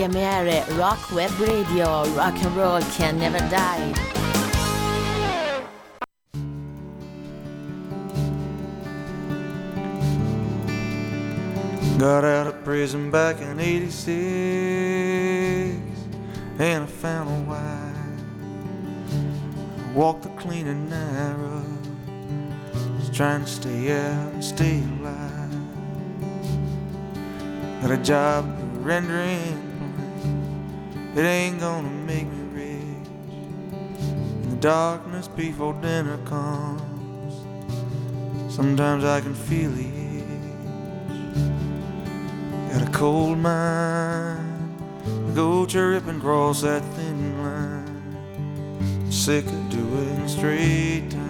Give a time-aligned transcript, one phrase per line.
[0.00, 3.92] DMR Rock Web Radio, rock and roll can never die.
[11.98, 14.16] Got out of prison back in 86
[16.58, 17.94] and I found a wife.
[19.94, 21.62] Walked the clean and narrow,
[23.00, 25.50] just trying to stay out and stay alive.
[27.82, 28.46] Got a job
[28.82, 29.69] rendering,
[31.16, 33.08] it ain't gonna make me rich.
[34.42, 37.34] In the darkness before dinner comes,
[38.54, 39.90] sometimes I can feel it.
[42.72, 44.78] Got a cold mind,
[45.34, 49.10] go tripping across that thin line.
[49.10, 51.20] Sick of doing straight time.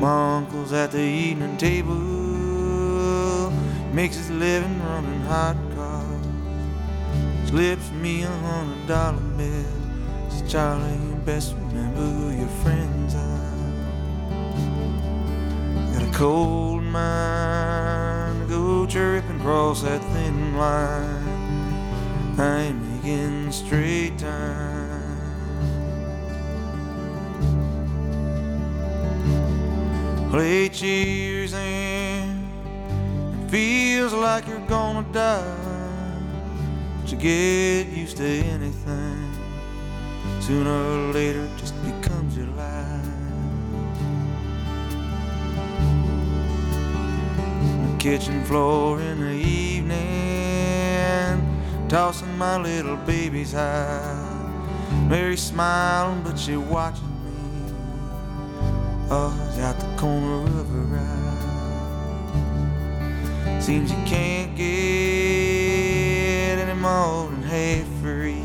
[0.00, 2.09] My uncle's at the evening table,
[3.92, 6.26] makes his living running hot cars.
[7.48, 9.64] Slips me a hundred dollar bill.
[10.28, 13.50] Says Charlie, you best remember who your friends are
[15.92, 22.38] Got a cold mind go tripping across that thin line.
[22.38, 25.00] I ain't making straight time.
[30.30, 31.79] Late years in, it
[33.50, 36.22] feels like you're gonna die.
[37.00, 39.32] But you get used to anything.
[40.40, 43.00] Sooner or later, just becomes your life.
[48.00, 49.96] kitchen floor in the evening,
[51.86, 54.26] tossing my little baby's high.
[55.06, 57.74] Mary smiling, but she watching me.
[59.10, 60.79] Oh, out the corner of her.
[63.60, 64.66] Seems you can't get
[66.58, 68.42] any more than half free.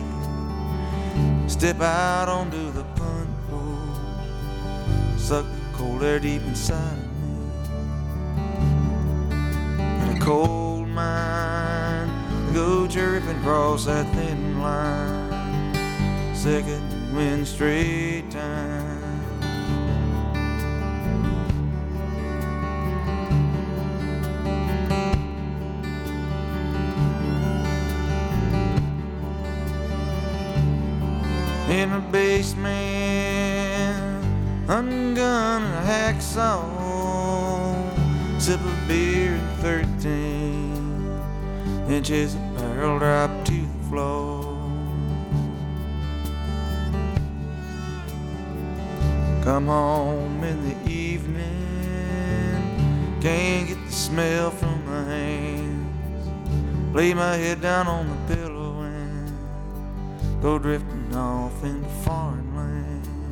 [1.48, 7.00] Step out onto the punt porch, suck the cold air deep inside
[9.32, 12.12] And a cold mind
[12.54, 15.76] go chirping across that thin line
[16.36, 18.15] second wind straight
[38.46, 41.20] sip of beer and 13
[41.90, 44.44] inches of barrel drop to the floor.
[49.44, 51.42] Come home in the evening,
[53.20, 56.30] can't get the smell from my hands.
[56.94, 59.34] Lay my head down on the pillow and
[60.44, 63.25] go drifting off into foreign we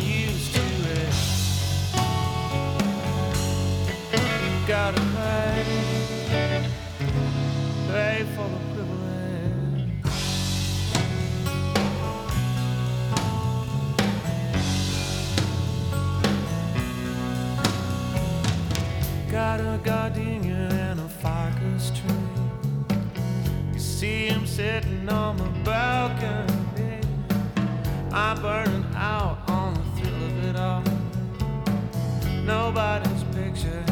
[0.00, 1.14] used to it.
[4.66, 5.64] Gotta pay,
[7.88, 9.88] pay for the privilege.
[19.30, 22.28] Got a gardenia and a ficus tree.
[23.72, 27.00] You see him sitting on my balcony.
[28.12, 29.37] I'm burning out
[32.48, 33.87] Nobody's picture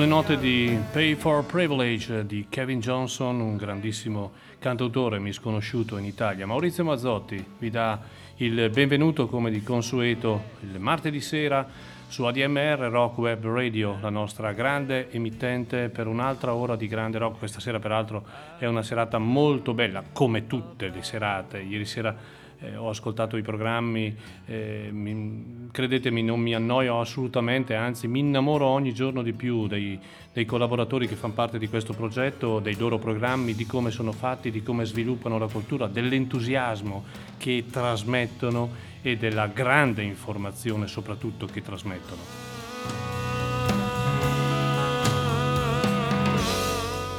[0.00, 6.46] Sulle note di Pay for Privilege di Kevin Johnson, un grandissimo cantautore misconosciuto in Italia,
[6.46, 8.00] Maurizio Mazzotti vi dà
[8.36, 11.68] il benvenuto come di consueto il martedì sera
[12.08, 17.38] su ADMR Rock Web Radio, la nostra grande emittente per un'altra ora di grande rock.
[17.38, 18.24] Questa sera peraltro
[18.58, 21.58] è una serata molto bella, come tutte le serate.
[21.58, 22.16] Ieri sera
[22.60, 24.14] eh, ho ascoltato i programmi,
[24.46, 29.98] eh, mi, credetemi non mi annoio assolutamente, anzi mi innamoro ogni giorno di più dei,
[30.32, 34.50] dei collaboratori che fanno parte di questo progetto, dei loro programmi, di come sono fatti,
[34.50, 37.04] di come sviluppano la cultura, dell'entusiasmo
[37.38, 43.39] che trasmettono e della grande informazione soprattutto che trasmettono.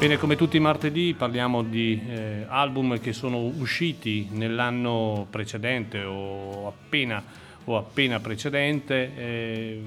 [0.01, 6.65] Bene, come tutti i martedì parliamo di eh, album che sono usciti nell'anno precedente o
[6.65, 7.24] appena,
[7.65, 9.12] o appena precedente.
[9.15, 9.79] Eh,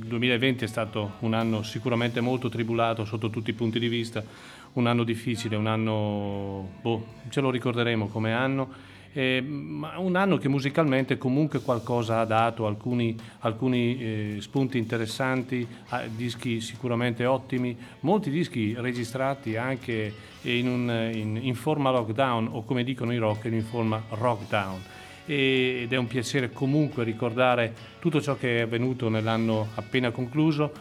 [0.00, 4.24] il 2020 è stato un anno sicuramente molto tribulato sotto tutti i punti di vista,
[4.72, 10.48] un anno difficile, un anno, boh, ce lo ricorderemo come anno eh, un anno che
[10.48, 15.66] musicalmente comunque qualcosa ha dato, alcuni, alcuni eh, spunti interessanti,
[16.14, 22.84] dischi sicuramente ottimi, molti dischi registrati anche in, un, in, in forma lockdown o come
[22.84, 24.80] dicono i rocker in forma rockdown
[25.26, 30.72] ed è un piacere comunque ricordare tutto ciò che è avvenuto nell'anno appena concluso.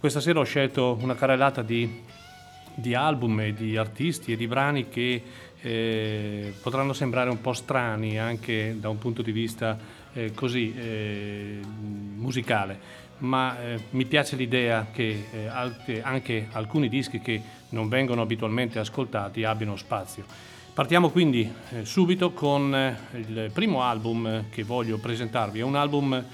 [0.00, 2.02] Questa sera ho scelto una carrellata di,
[2.74, 5.22] di album e di artisti e di brani che
[5.66, 9.76] eh, potranno sembrare un po' strani anche da un punto di vista
[10.12, 11.58] eh, così eh,
[12.14, 12.78] musicale,
[13.18, 19.42] ma eh, mi piace l'idea che eh, anche alcuni dischi che non vengono abitualmente ascoltati
[19.42, 20.24] abbiano spazio.
[20.72, 25.58] Partiamo quindi eh, subito con il primo album che voglio presentarvi.
[25.58, 26.24] È un album,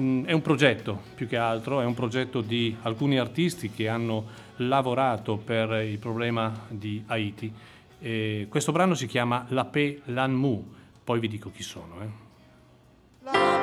[0.00, 4.44] mm, è un progetto più che altro, è un progetto di alcuni artisti che hanno
[4.58, 7.52] lavorato per il problema di Haiti
[7.98, 10.64] e questo brano si chiama La Paix Lan Mu,
[11.02, 12.00] poi vi dico chi sono.
[12.02, 13.55] Eh.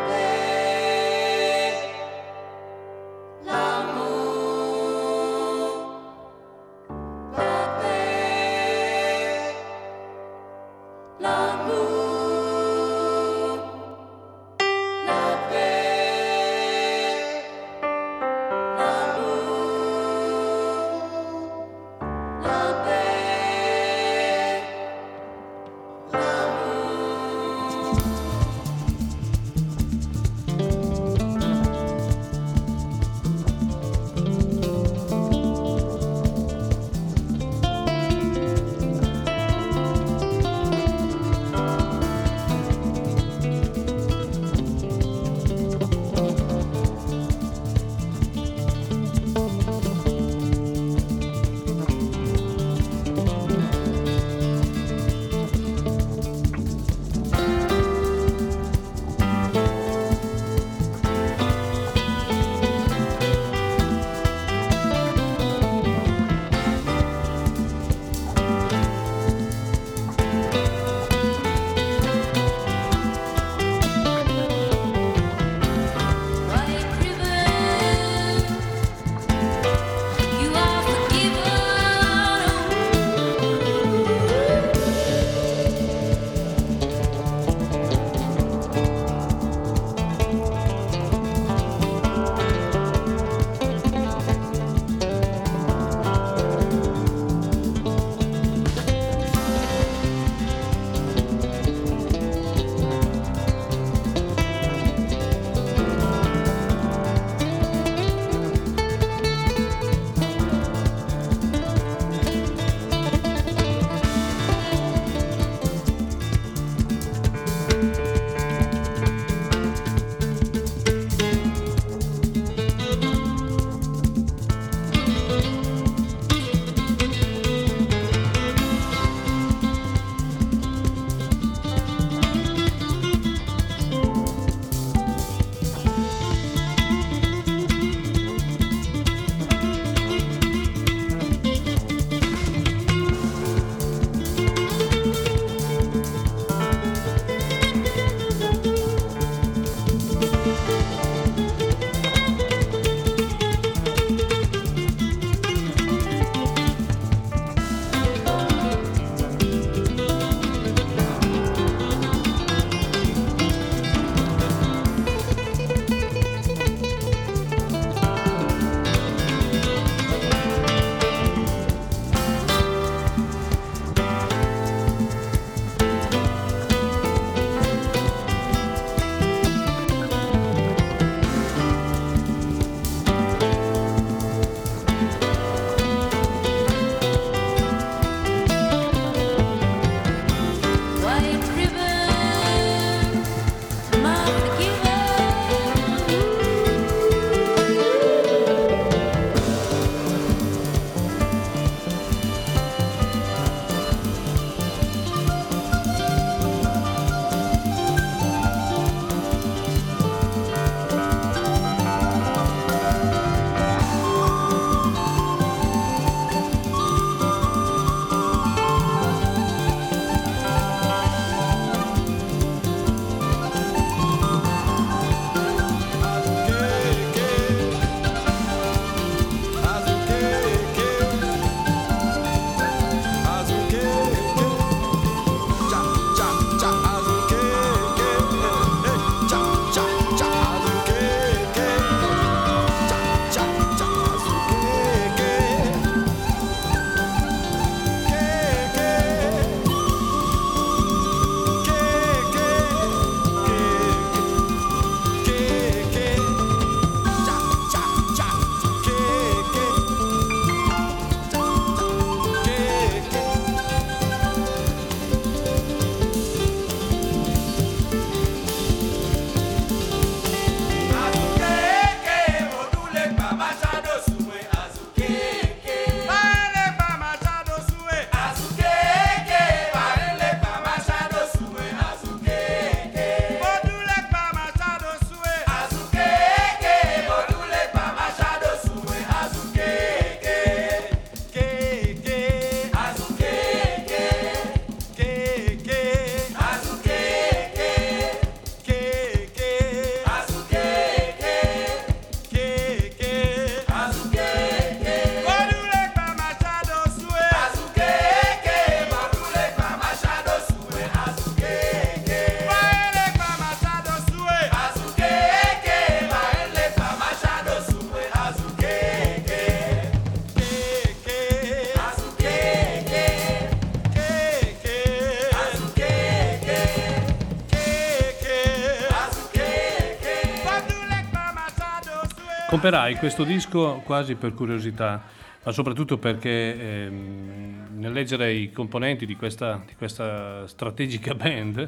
[332.54, 335.02] Comperai questo disco quasi per curiosità,
[335.42, 341.68] ma soprattutto perché ehm, nel leggere i componenti di questa, di questa strategica band,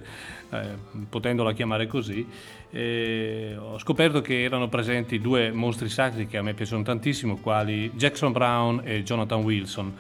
[0.52, 0.68] eh,
[1.10, 2.28] potendola chiamare così,
[2.70, 7.90] eh, ho scoperto che erano presenti due mostri sacri che a me piacciono tantissimo, quali
[7.96, 9.94] Jackson Brown e Jonathan Wilson.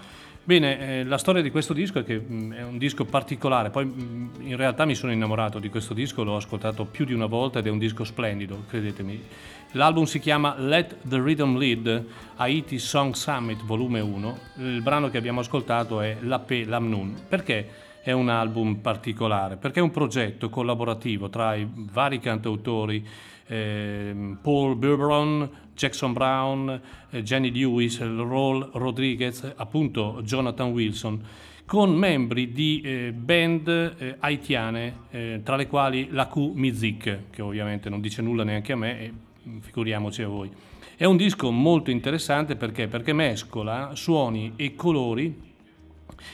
[0.43, 3.85] Bene, eh, la storia di questo disco è che mh, è un disco particolare, poi
[3.85, 7.57] mh, in realtà mi sono innamorato di questo disco, l'ho ascoltato più di una volta
[7.57, 9.23] ed è un disco splendido, credetemi.
[9.75, 12.05] L'album si chiama Let the Rhythm Lead,
[12.37, 14.37] Haiti Song Summit volume 1.
[14.59, 17.23] Il brano che abbiamo ascoltato è La Pe Lamnun.
[17.27, 17.67] Perché
[18.01, 19.57] è un album particolare?
[19.57, 23.05] Perché è un progetto collaborativo tra i vari cantautori
[23.47, 31.21] eh, Paul Bergeron, Jackson Brown, eh, Jenny Lewis, Roll Rodriguez, appunto Jonathan Wilson
[31.65, 37.89] con membri di eh, band eh, haitiane, tra le quali la Q Mizik, che ovviamente
[37.89, 40.51] non dice nulla neanche a me, figuriamoci a voi.
[40.95, 42.87] È un disco molto interessante perché?
[42.87, 45.53] Perché mescola suoni e colori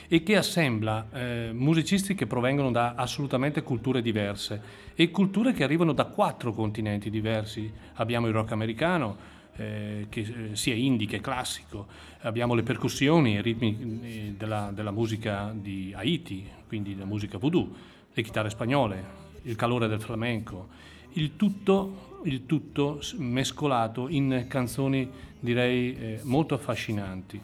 [0.08, 4.62] e che assembla eh, musicisti che provengono da assolutamente culture diverse
[4.94, 7.72] e culture che arrivano da quattro continenti diversi.
[7.96, 9.18] Abbiamo il rock americano,
[9.56, 11.88] eh, che eh, sia indie che classico,
[12.22, 17.38] abbiamo le percussioni e i ritmi eh, della, della musica di Haiti, quindi la musica
[17.38, 17.70] voodoo,
[18.14, 19.04] le chitarre spagnole,
[19.44, 20.68] il calore del flamenco,
[21.14, 27.42] il tutto, il tutto mescolato in canzoni direi eh, molto affascinanti.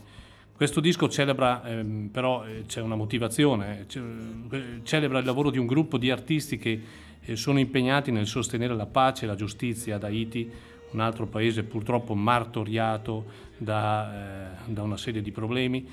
[0.57, 5.67] Questo disco celebra, ehm, però eh, c'è una motivazione, eh, celebra il lavoro di un
[5.67, 6.81] gruppo di artisti che
[7.21, 10.49] eh, sono impegnati nel sostenere la pace e la giustizia ad Haiti,
[10.91, 13.25] un altro paese purtroppo martoriato
[13.57, 15.87] da, eh, da una serie di problemi.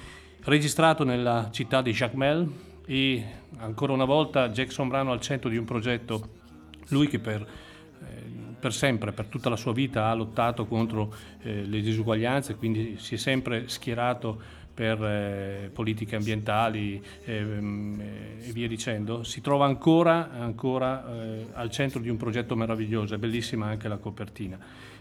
[0.45, 2.51] Registrato nella città di Jacmel
[2.87, 3.25] e
[3.57, 6.43] ancora una volta Jackson Brano al centro di un progetto
[6.89, 7.64] lui che per, eh,
[8.65, 13.17] per, sempre, per tutta la sua vita ha lottato contro eh, le disuguaglianze, quindi si
[13.17, 14.41] è sempre schierato
[14.73, 18.01] per eh, politiche ambientali ehm,
[18.41, 23.19] e via dicendo, si trova ancora, ancora eh, al centro di un progetto meraviglioso, è
[23.19, 24.59] bellissima anche la copertina.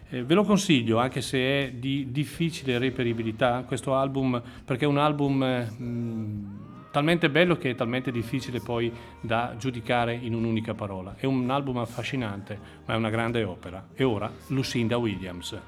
[0.09, 4.97] Eh, ve lo consiglio, anche se è di difficile reperibilità, questo album, perché è un
[4.97, 11.15] album mh, talmente bello che è talmente difficile poi da giudicare in un'unica parola.
[11.17, 13.87] È un album affascinante, ma è una grande opera.
[13.95, 15.59] E ora Lucinda Williams.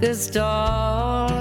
[0.00, 1.32] Gets dark,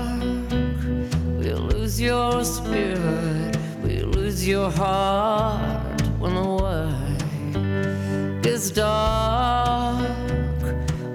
[1.37, 10.07] we lose your spirit, we lose your heart when the world gets dark.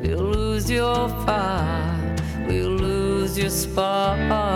[0.02, 4.51] We lose your fire, we lose your spark.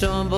[0.00, 0.31] You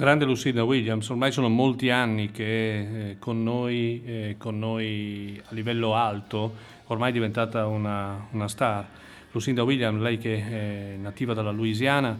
[0.00, 5.52] Grande Lucinda Williams, ormai sono molti anni che eh, con, noi, eh, con noi a
[5.52, 6.54] livello alto,
[6.86, 8.86] ormai è diventata una, una star.
[9.30, 12.18] Lucinda Williams, lei che è nativa dalla Louisiana,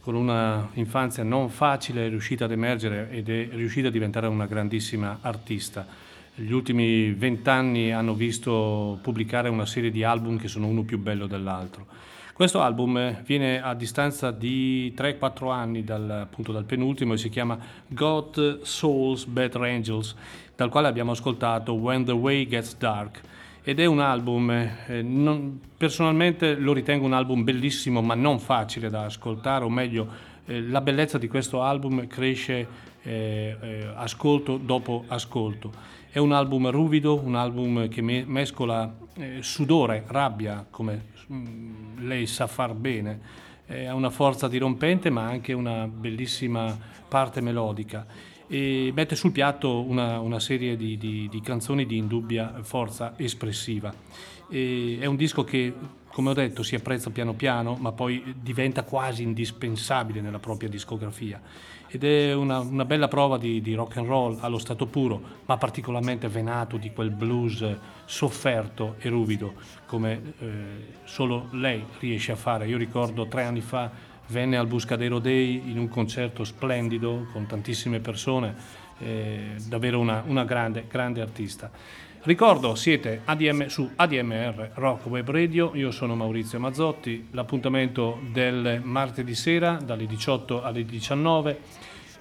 [0.00, 4.46] con una infanzia non facile è riuscita ad emergere ed è riuscita a diventare una
[4.46, 5.86] grandissima artista.
[6.34, 11.28] Gli ultimi vent'anni hanno visto pubblicare una serie di album che sono uno più bello
[11.28, 11.86] dell'altro.
[12.32, 17.58] Questo album viene a distanza di 3-4 anni dal, appunto, dal penultimo e si chiama
[17.86, 20.14] God, Souls, Better Angels,
[20.56, 23.20] dal quale abbiamo ascoltato When the Way Gets Dark.
[23.62, 28.88] Ed è un album, eh, non, personalmente lo ritengo un album bellissimo ma non facile
[28.88, 30.08] da ascoltare, o meglio,
[30.46, 35.72] eh, la bellezza di questo album cresce eh, eh ascolto dopo ascolto.
[36.10, 42.26] È un album ruvido, un album che me- mescola eh, sudore, rabbia, come Mm, lei
[42.26, 43.48] sa far bene.
[43.70, 48.04] Ha una forza dirompente ma anche una bellissima parte melodica
[48.48, 53.94] e mette sul piatto una, una serie di, di, di, canzoni di indubbia forza espressiva.
[54.48, 55.72] E è un disco che,
[56.08, 61.40] come ho detto, si apprezza piano piano, ma poi diventa quasi indispensabile nella propria discografia
[61.92, 65.56] ed è una, una bella prova di, di, rock and roll allo stato puro, ma
[65.56, 67.64] particolarmente venato di quel blues
[68.04, 69.54] sofferto e ruvido
[69.86, 70.48] come eh,
[71.02, 72.68] solo lei riesce a fare.
[72.68, 73.90] Io ricordo tre anni fa
[74.28, 78.54] venne al Buscadero Day in un concerto splendido con tantissime persone,
[78.98, 81.72] eh, davvero una, una grande, grande artista.
[82.22, 89.34] Ricordo, siete ADM, su ADMR Rock Web Radio, io sono Maurizio Mazzotti, l'appuntamento del martedì
[89.34, 91.58] sera dalle 18 alle 19.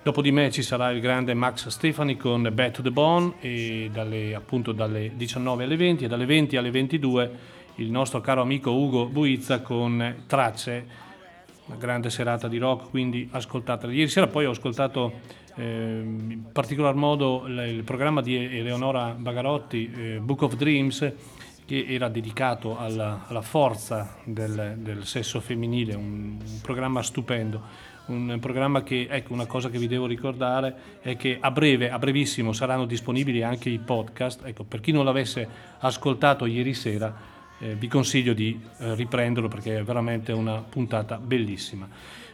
[0.01, 3.89] Dopo di me ci sarà il grande Max Stefani con Back to the Bone e
[3.91, 7.31] dalle, appunto dalle 19 alle 20 e dalle 20 alle 22
[7.75, 11.07] il nostro caro amico Ugo Buizza con Tracce,
[11.69, 13.93] una grande serata di rock, quindi ascoltatela.
[13.93, 15.13] Ieri sera poi ho ascoltato
[15.59, 21.11] Ehm, in particolar modo il programma di Eleonora Bagarotti, eh, Book of Dreams,
[21.65, 27.87] che era dedicato alla, alla forza del, del, sesso femminile, un, un, programma stupendo.
[28.05, 31.99] Un programma che, ecco, una cosa che vi devo ricordare è che a breve, a
[31.99, 34.45] brevissimo, saranno disponibili anche i podcast.
[34.45, 35.47] Ecco, per chi non l'avesse
[35.79, 37.13] ascoltato ieri sera,
[37.59, 41.87] eh, vi consiglio di eh, riprenderlo perché è veramente una puntata bellissima.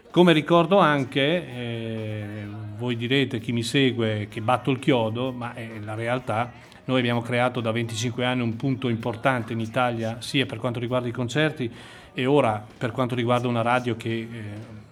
[0.09, 2.45] Come ricordo anche, eh,
[2.77, 6.51] voi direte chi mi segue che batto il chiodo, ma è la realtà,
[6.85, 11.07] noi abbiamo creato da 25 anni un punto importante in Italia sia per quanto riguarda
[11.07, 11.69] i concerti
[12.13, 14.27] e ora per quanto riguarda una radio che eh,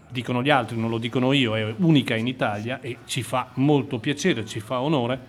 [0.09, 3.99] dicono gli altri, non lo dicono io, è unica in Italia e ci fa molto
[3.99, 5.19] piacere, ci fa onore,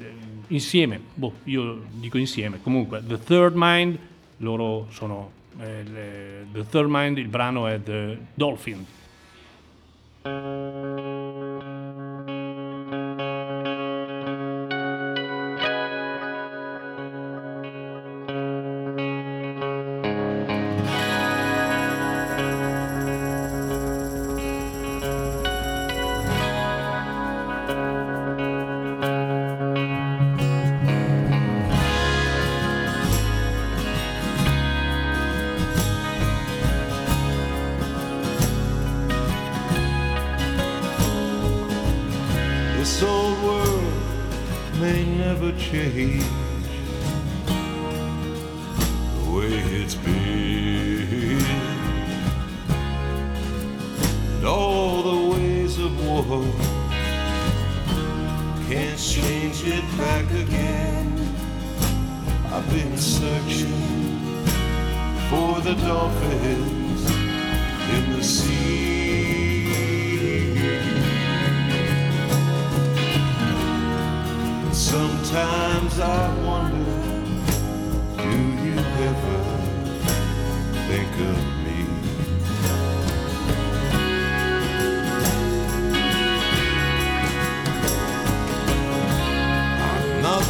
[0.48, 3.98] insieme, boh, io dico insieme, comunque The Third Mind,
[4.38, 8.86] loro sono eh, le, The Third Mind, il brano è The Dolphin.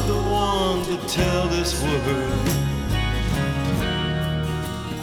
[0.08, 0.88] World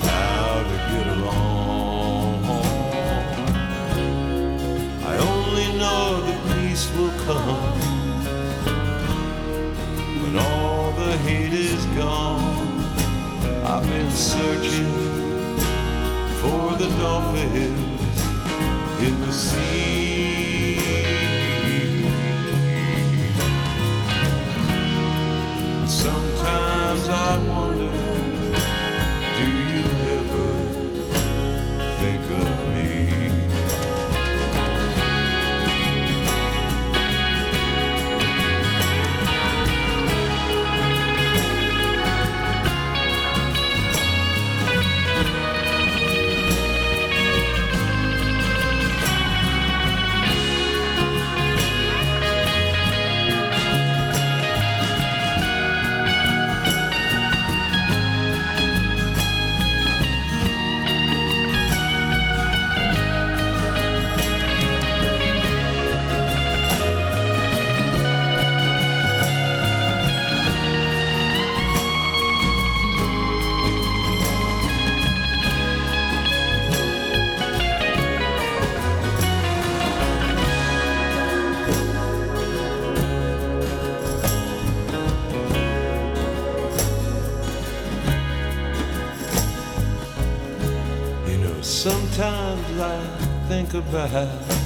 [0.03, 2.45] how to get along.
[5.05, 7.81] I only know that peace will come
[10.23, 12.69] when all the hate is gone.
[13.65, 14.93] I've been searching
[16.41, 18.23] for the dolphins
[19.03, 20.18] in the sea.
[93.71, 94.58] Think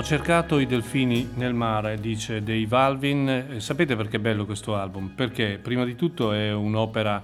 [0.00, 3.28] Ho cercato i delfini nel mare, dice Dave Alvin.
[3.28, 5.08] Eh, Sapete perché è bello questo album?
[5.08, 7.22] Perché prima di tutto è un'opera,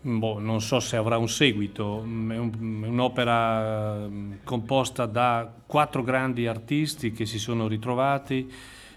[0.00, 6.04] boh, non so se avrà un seguito, mm, è, è un'opera mm, composta da quattro
[6.04, 8.48] grandi artisti che si sono ritrovati.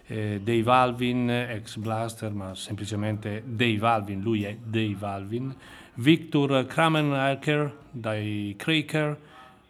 [0.06, 5.52] eh, Dave Alvin, ex Blaster, ma semplicemente Dave Alvin, lui è Dave Alvin.
[5.96, 9.20] Victor Kramenacker dai Cracker,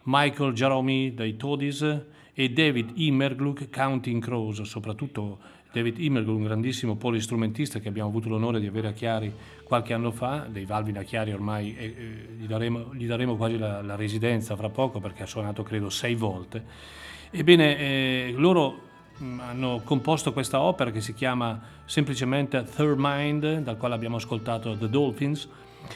[0.04, 5.38] Michael Jaromi dai Toadies e David Immerglück Counting Crows, soprattutto
[5.72, 10.12] David Immerglück, un grandissimo polistrumentista che abbiamo avuto l'onore di avere a Chiari qualche anno
[10.12, 13.96] fa, dei Valvin a Chiari ormai eh, eh, gli, daremo, gli daremo quasi la, la
[13.96, 16.64] residenza fra poco perché ha suonato credo sei volte.
[17.32, 18.82] Ebbene, eh, loro
[19.18, 24.78] mh, hanno composto questa opera che si chiama semplicemente Third Mind, dal quale abbiamo ascoltato
[24.78, 25.50] The Dolphins,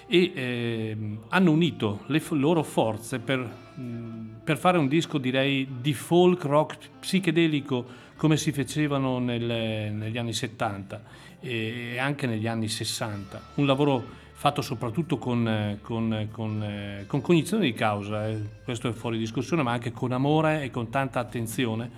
[0.07, 5.67] e ehm, hanno unito le f- loro forze per, mh, per fare un disco direi
[5.81, 7.85] di folk rock psichedelico
[8.15, 11.01] come si facevano nel- negli anni 70
[11.39, 13.41] e anche negli anni 60.
[13.55, 18.87] Un lavoro fatto soprattutto con, eh, con- con, eh, con cognizione di causa, eh, questo
[18.87, 21.89] è fuori discussione, ma anche con amore e con tanta attenzione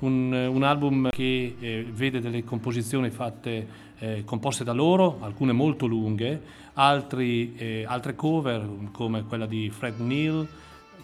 [0.00, 3.66] un, un album che eh, vede delle composizioni fatte,
[4.04, 6.40] eh, composte da loro, alcune molto lunghe,
[6.74, 10.46] altri, eh, altre cover come quella di Fred Neal,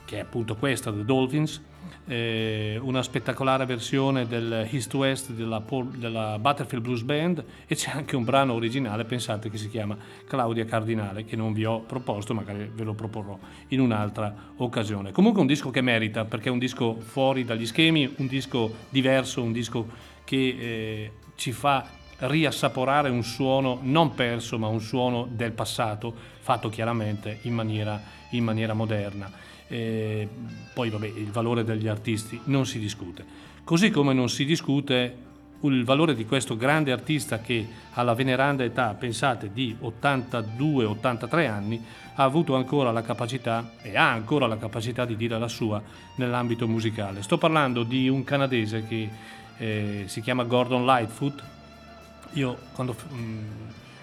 [0.04, 1.62] che è appunto questa, The Dolphins,
[2.06, 5.62] eh, una spettacolare versione del East West della,
[5.94, 9.96] della Butterfield Blues Band e c'è anche un brano originale, pensate, che si chiama
[10.26, 13.38] Claudia Cardinale, che non vi ho proposto, magari ve lo proporrò
[13.68, 15.12] in un'altra occasione.
[15.12, 19.42] Comunque un disco che merita, perché è un disco fuori dagli schemi, un disco diverso,
[19.42, 19.86] un disco
[20.24, 26.68] che eh, ci fa riassaporare un suono non perso, ma un suono del passato, fatto
[26.68, 28.00] chiaramente in maniera,
[28.30, 29.30] in maniera moderna.
[29.68, 30.28] Eh,
[30.74, 33.24] poi vabbè, il valore degli artisti non si discute.
[33.64, 35.28] Così come non si discute
[35.62, 41.82] il valore di questo grande artista che alla veneranda età, pensate, di 82-83 anni,
[42.14, 45.82] ha avuto ancora la capacità e ha ancora la capacità di dire la sua
[46.16, 47.22] nell'ambito musicale.
[47.22, 49.08] Sto parlando di un canadese che
[49.58, 51.42] eh, si chiama Gordon Lightfoot.
[52.34, 53.38] Io quando, mm,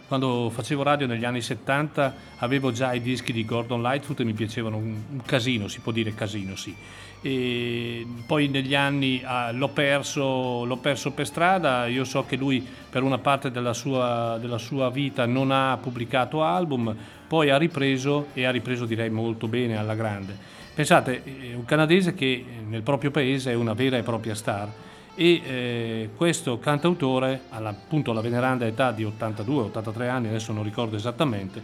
[0.07, 4.33] quando facevo radio negli anni 70 avevo già i dischi di Gordon Lightfoot e mi
[4.33, 6.75] piacevano un, un casino, si può dire casino, sì.
[7.21, 12.65] E poi negli anni ah, l'ho, perso, l'ho perso per strada, io so che lui
[12.89, 16.95] per una parte della sua, della sua vita non ha pubblicato album,
[17.27, 20.37] poi ha ripreso e ha ripreso direi molto bene alla grande.
[20.73, 24.71] Pensate, è un canadese che nel proprio paese è una vera e propria star
[25.19, 31.63] e eh, questo cantautore, appunto alla veneranda età di 82-83 anni, adesso non ricordo esattamente,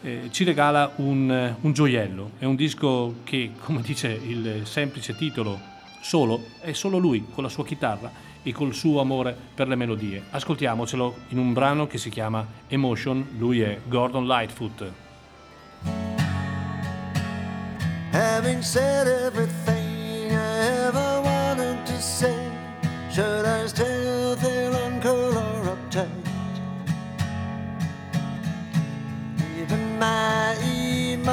[0.00, 2.30] eh, ci regala un, un gioiello.
[2.38, 5.60] È un disco che, come dice il semplice titolo,
[6.00, 8.10] solo, è solo lui con la sua chitarra
[8.42, 10.22] e col suo amore per le melodie.
[10.30, 14.90] Ascoltiamocelo in un brano che si chiama Emotion, lui è Gordon Lightfoot.
[18.12, 19.57] Having said everything
[29.98, 31.24] my emotion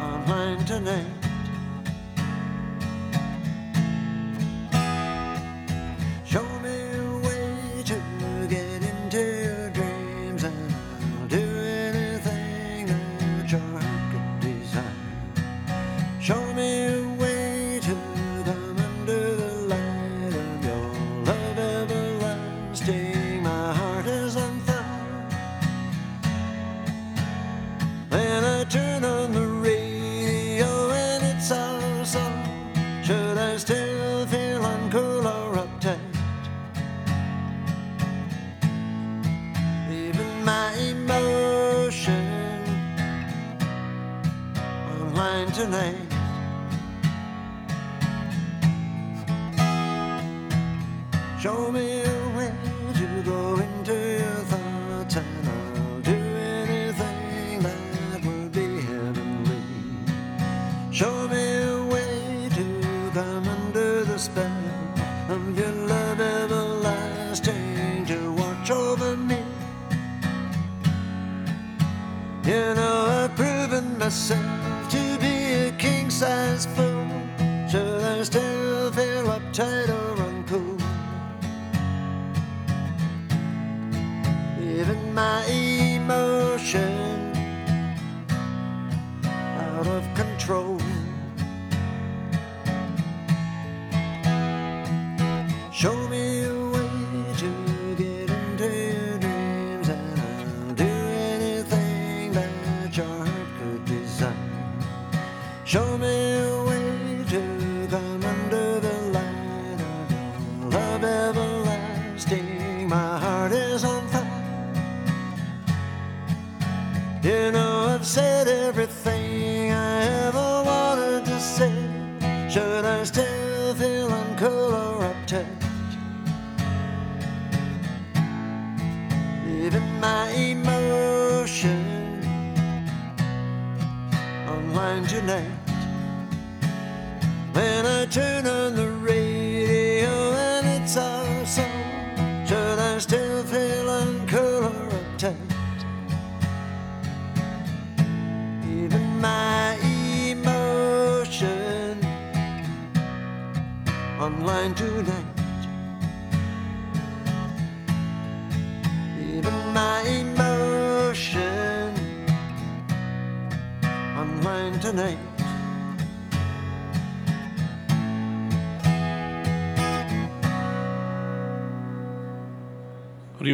[0.00, 1.19] online tonight.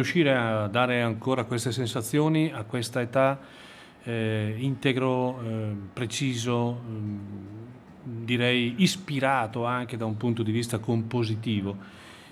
[0.07, 3.37] Riuscire a dare ancora queste sensazioni a questa età
[4.03, 7.17] eh, integro, eh, preciso, mm,
[8.23, 11.75] direi ispirato anche da un punto di vista compositivo.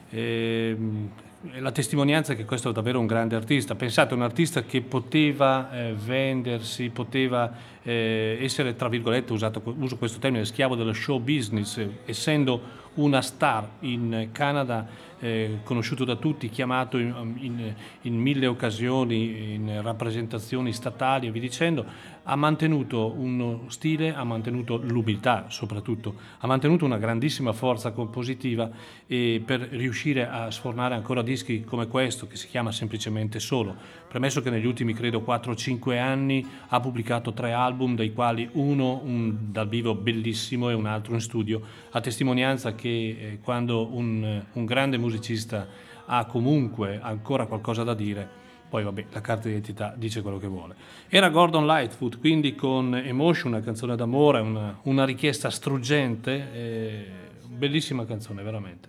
[0.10, 1.10] Ehm,
[1.52, 3.76] è la testimonianza che questo è davvero un grande artista.
[3.76, 7.52] Pensate, un artista che poteva eh, vendersi, poteva
[7.84, 13.68] eh, essere, tra virgolette, usato, uso questo termine, schiavo dello show business, essendo una star
[13.82, 14.88] in Canada,
[15.26, 21.42] eh, conosciuto da tutti, chiamato in, in- in mille occasioni, in rappresentazioni statali e via
[21.42, 21.84] dicendo,
[22.24, 28.70] ha mantenuto uno stile, ha mantenuto l'umiltà soprattutto, ha mantenuto una grandissima forza compositiva
[29.08, 34.04] e per riuscire a sfornare ancora dischi come questo che si chiama semplicemente Solo.
[34.16, 39.52] Premesso che negli ultimi credo 4-5 anni ha pubblicato tre album, dei quali uno un
[39.52, 41.62] dal vivo bellissimo e un altro in studio,
[41.92, 45.68] a testimonianza che eh, quando un, un grande musicista
[46.06, 48.26] ha comunque ancora qualcosa da dire,
[48.70, 50.76] poi vabbè, la carta d'identità dice quello che vuole.
[51.10, 57.06] Era Gordon Lightfoot, quindi con Emotion, una canzone d'amore, una, una richiesta struggente, eh,
[57.50, 58.88] bellissima canzone veramente.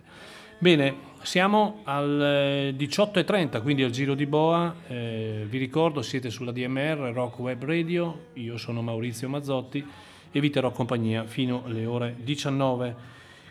[0.59, 0.95] Bene,
[1.27, 4.73] siamo al eh, 18.30, quindi al giro di Boa.
[4.87, 9.85] Eh, vi ricordo, siete sulla DMR Rock Web Radio, io sono Maurizio Mazzotti
[10.31, 12.95] e vi terrò compagnia fino alle ore 19.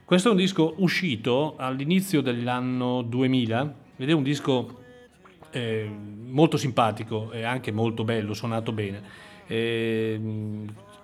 [0.07, 4.79] Questo è un disco uscito all'inizio dell'anno 2000 ed è un disco
[5.51, 5.87] eh,
[6.29, 9.03] molto simpatico e anche molto bello, suonato bene.
[9.47, 10.19] Eh,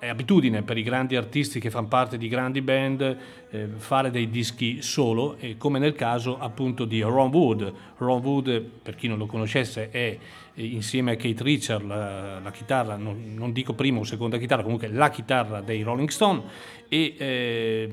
[0.02, 3.16] è abitudine per i grandi artisti che fanno parte di grandi band
[3.50, 7.72] eh, fare dei dischi solo, come nel caso appunto di Ron Wood.
[7.98, 10.18] Ron Wood, per chi non lo conoscesse, è
[10.54, 14.64] eh, insieme a Kate Richard la, la chitarra, non, non dico prima o seconda chitarra,
[14.64, 16.42] comunque la chitarra dei Rolling Stone
[16.88, 17.90] e eh,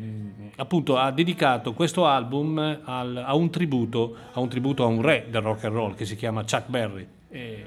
[0.55, 5.27] appunto ha dedicato questo album al- a un tributo a un tributo a un re
[5.29, 7.07] del rock and roll che si chiama Chuck Berry.
[7.29, 7.65] E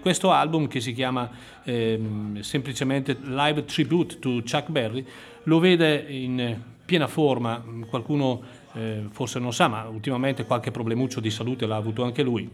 [0.00, 1.28] questo album che si chiama
[1.64, 5.04] ehm, semplicemente Live Tribute to Chuck Berry
[5.44, 8.40] lo vede in piena forma, qualcuno
[8.74, 12.48] eh, forse non sa, ma ultimamente qualche problemuccio di salute l'ha avuto anche lui.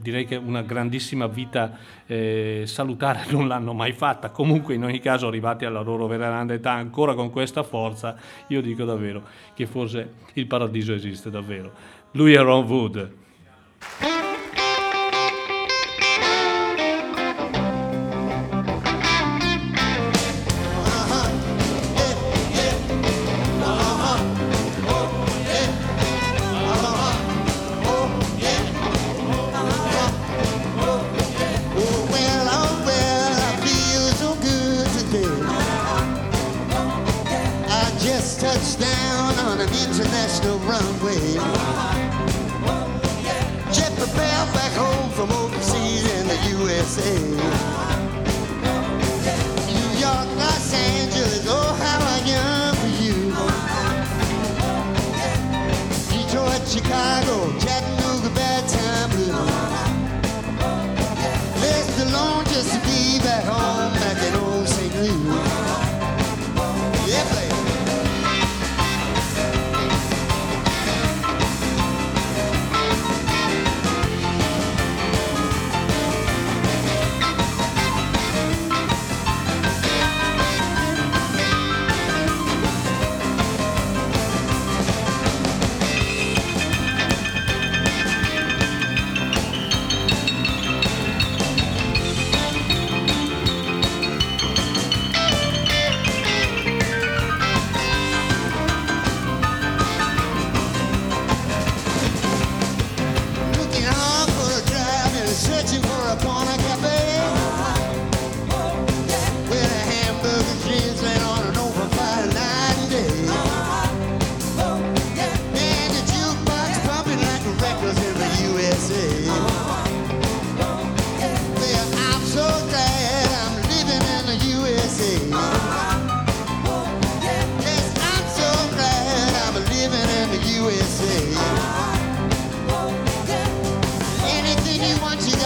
[0.00, 1.76] Direi che una grandissima vita
[2.06, 4.30] eh, salutare non l'hanno mai fatta.
[4.30, 8.16] Comunque, in ogni caso, arrivati alla loro veneranda età, ancora con questa forza,
[8.46, 9.22] io dico davvero
[9.52, 11.72] che forse il paradiso esiste davvero.
[12.12, 13.12] Lui è Ron Wood.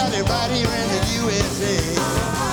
[0.05, 2.44] everybody in the USA.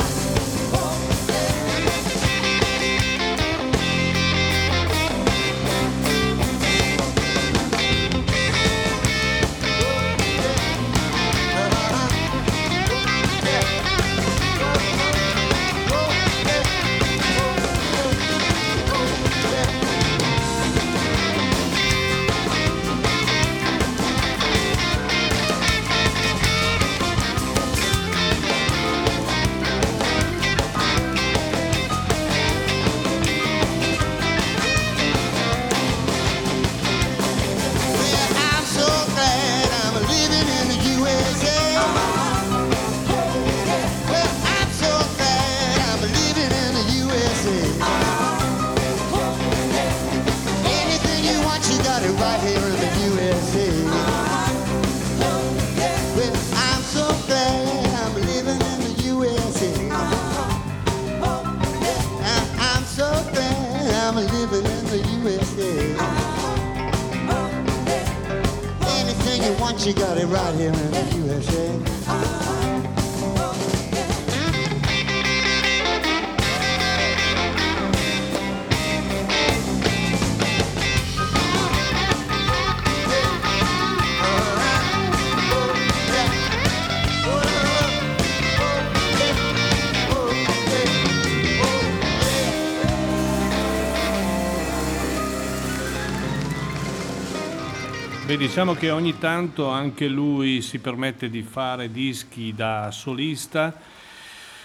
[98.42, 103.72] Diciamo che ogni tanto anche lui si permette di fare dischi da solista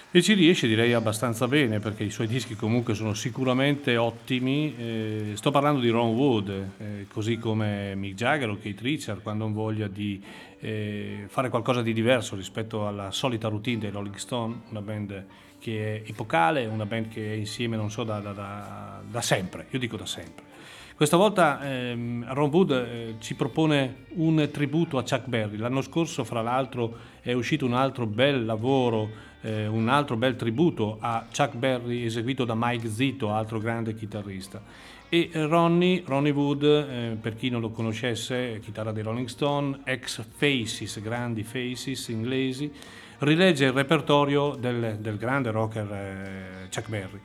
[0.09, 4.75] e ci riesce direi abbastanza bene perché i suoi dischi comunque sono sicuramente ottimi.
[4.75, 9.45] Eh, sto parlando di Ron Wood, eh, così come Mick Jagger o Kate Richard quando
[9.45, 10.19] hanno voglia di
[10.59, 15.23] eh, fare qualcosa di diverso rispetto alla solita routine dei Rolling Stone, una band
[15.59, 19.67] che è epocale, una band che è insieme non so da- da- da- da sempre,
[19.69, 20.56] io dico da sempre.
[20.97, 25.55] Questa volta ehm, Ron Wood eh, ci propone un tributo a Chuck Berry.
[25.57, 26.91] L'anno scorso, fra l'altro,
[27.21, 29.07] è uscito un altro bel lavoro,
[29.41, 34.59] eh, un altro bel tributo a Chuck Berry eseguito da Mike Zito, altro grande chitarrista.
[35.07, 39.81] E eh, Ronnie, Ronnie Wood, eh, per chi non lo conoscesse, chitarra dei Rolling Stone,
[39.83, 42.71] ex Faces, grandi Faces inglesi,
[43.19, 47.21] rilegge il repertorio del, del grande rocker eh, Chuck Berry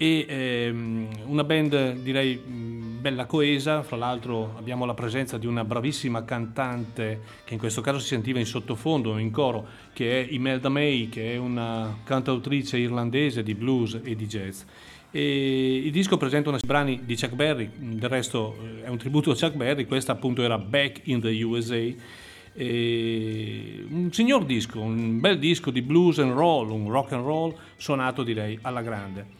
[0.00, 5.64] e ehm, una band direi mh, bella coesa, fra l'altro abbiamo la presenza di una
[5.64, 10.68] bravissima cantante che in questo caso si sentiva in sottofondo, in coro, che è Imelda
[10.68, 14.62] May, che è una cantautrice irlandese di blues e di jazz.
[15.10, 19.32] E il disco presenta una brani di Chuck Berry, del resto eh, è un tributo
[19.32, 22.16] a Chuck Berry, questa appunto era Back in the USA.
[22.54, 27.52] E un signor disco, un bel disco di blues and roll, un rock and roll
[27.76, 29.38] suonato direi alla grande.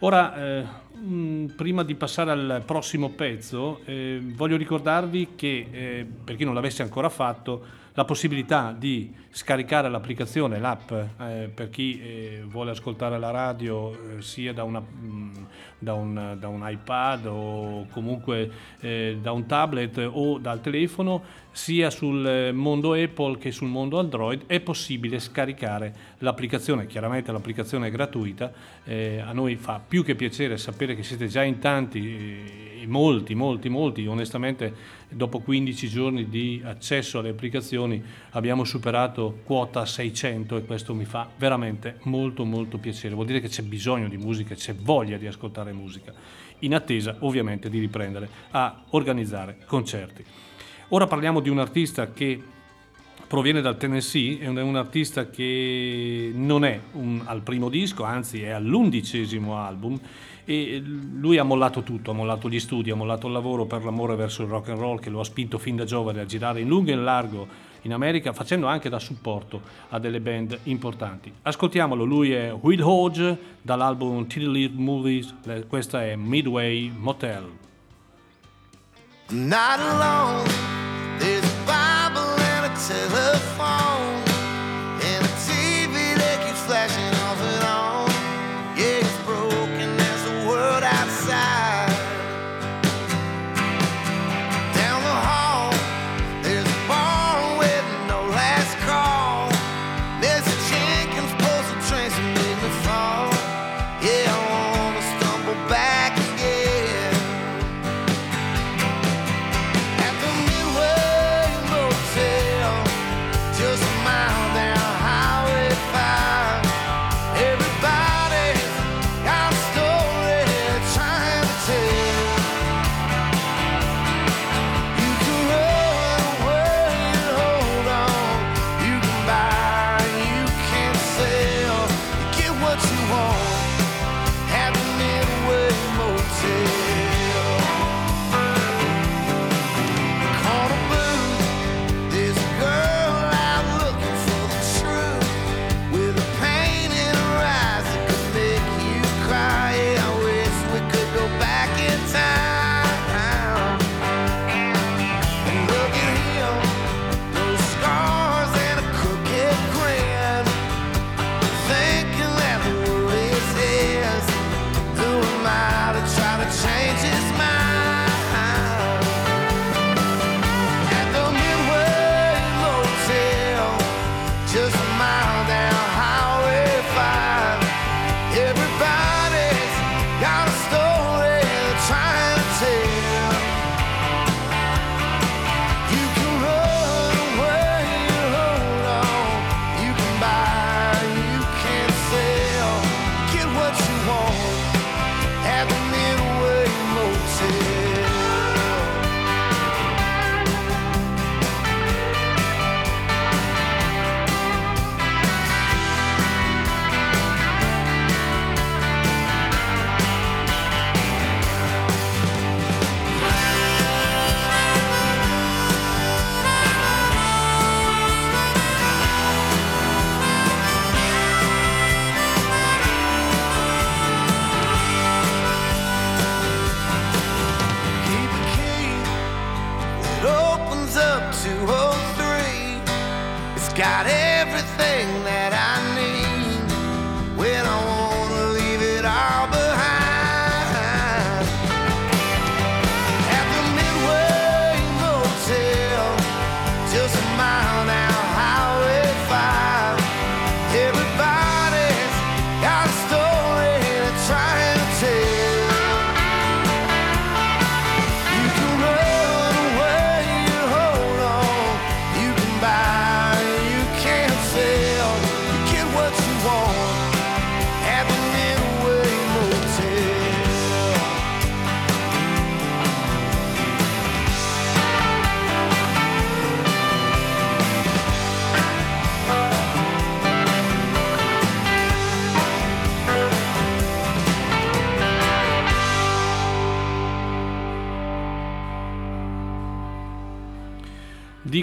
[0.00, 0.64] Ora, eh,
[1.54, 6.82] prima di passare al prossimo pezzo, eh, voglio ricordarvi che, eh, per chi non l'avesse
[6.82, 13.32] ancora fatto, la possibilità di scaricare l'applicazione, l'app, eh, per chi eh, vuole ascoltare la
[13.32, 15.46] radio eh, sia da, una, mh,
[15.80, 21.90] da, un, da un iPad o comunque eh, da un tablet o dal telefono, sia
[21.90, 26.86] sul mondo Apple che sul mondo Android, è possibile scaricare l'applicazione.
[26.86, 28.52] Chiaramente l'applicazione è gratuita,
[28.84, 33.68] a noi fa più che piacere sapere che siete già in tanti, eh, molti, molti,
[33.68, 34.06] molti.
[34.06, 34.74] Onestamente,
[35.08, 41.28] dopo 15 giorni di accesso alle applicazioni abbiamo superato quota 600 e questo mi fa
[41.36, 43.14] veramente molto, molto piacere.
[43.14, 46.12] Vuol dire che c'è bisogno di musica, c'è voglia di ascoltare musica,
[46.60, 50.24] in attesa ovviamente di riprendere a organizzare concerti.
[50.88, 52.42] Ora parliamo di un artista che
[53.28, 58.48] proviene dal Tennessee, è un artista che non è un- al primo disco, anzi è
[58.48, 60.00] all'undicesimo album
[60.50, 64.16] e lui ha mollato tutto, ha mollato gli studi, ha mollato il lavoro per l'amore
[64.16, 66.68] verso il rock and roll che lo ha spinto fin da giovane a girare in
[66.68, 67.46] lungo e in largo
[67.82, 71.30] in America, facendo anche da supporto a delle band importanti.
[71.42, 75.34] Ascoltiamolo, lui è Will Hodge dall'album Tiddly Movies,
[75.68, 77.44] questa è Midway Motel.
[79.28, 80.48] I'm not alone.
[81.18, 84.07] There's a Bible and a telephone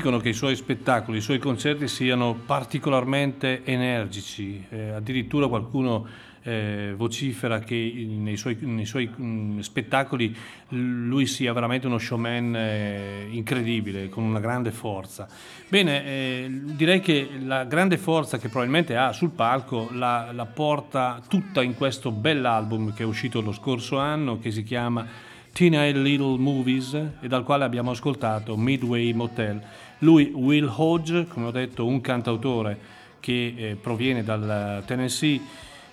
[0.06, 6.06] Dicono che i suoi spettacoli, i suoi concerti siano particolarmente energici, eh, addirittura qualcuno
[6.44, 10.36] eh, vocifera che nei suoi, nei suoi, mh, spettacoli
[10.68, 15.28] lui sia veramente uno showman eh, incredibile, con una grande forza.
[15.68, 21.20] Bene, eh, direi che la grande forza che probabilmente ha sul palco la, la porta
[21.28, 26.38] tutta in questo bell'album che è uscito lo scorso anno, che si chiama Tina Little
[26.38, 29.64] Movies e dal quale abbiamo ascoltato Midway Motel.
[30.00, 32.78] Lui, Will Hodge, come ho detto, un cantautore
[33.20, 35.40] che eh, proviene dal Tennessee,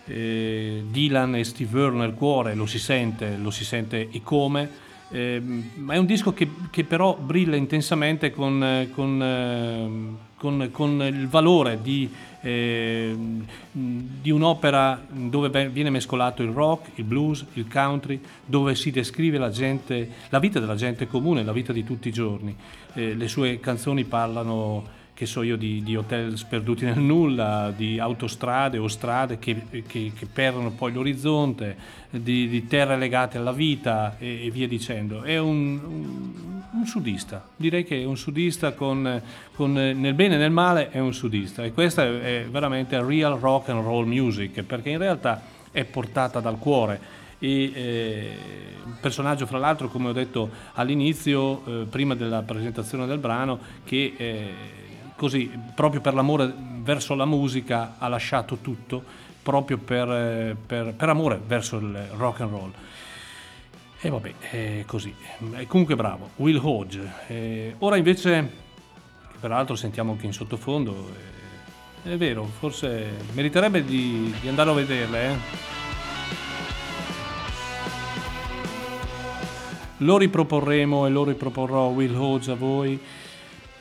[0.06, 4.68] eh, Dylan e Steve Earle nel cuore, lo si sente, lo si sente e come,
[5.10, 5.40] eh,
[5.74, 11.00] ma è un disco che, che però brilla intensamente con, eh, con, eh, con- con
[11.02, 13.14] il valore di, eh,
[13.70, 19.38] di un'opera dove ve- viene mescolato il rock, il blues, il country, dove si descrive
[19.38, 22.54] la, gente, la vita della gente comune, la vita di tutti i giorni.
[22.94, 27.98] Eh, le sue canzoni parlano che so io, di, di hotel sperduti nel nulla, di
[27.98, 31.76] autostrade o strade che, che- che perdono poi l'orizzonte,
[32.10, 35.22] di, di terre legate alla vita e, e via dicendo.
[35.22, 39.20] È un, un- un sudista, direi che è un sudista con,
[39.54, 41.62] con, nel bene e nel male è un sudista.
[41.62, 46.40] E questa è, è veramente real rock and roll music perché in realtà è portata
[46.40, 47.20] dal cuore.
[47.38, 48.30] E eh,
[48.84, 54.14] un personaggio fra l'altro come ho detto all'inizio eh, prima della presentazione del brano che
[54.16, 54.54] eh,
[55.22, 56.52] così proprio per l'amore
[56.82, 59.04] verso la musica ha lasciato tutto
[59.40, 62.72] proprio per, eh, per- per amore verso il rock and roll.
[64.00, 65.14] E vabbè è così.
[65.52, 66.30] È comunque bravo.
[66.38, 67.08] Will Hodge.
[67.28, 68.50] Eh, ora invece
[69.30, 71.12] che peraltro sentiamo anche in sottofondo
[72.02, 75.36] eh, è vero forse meriterebbe di, di andarlo a vederle eh?
[79.98, 83.00] Lo riproporremo e lo riproporrò Will Hodge a voi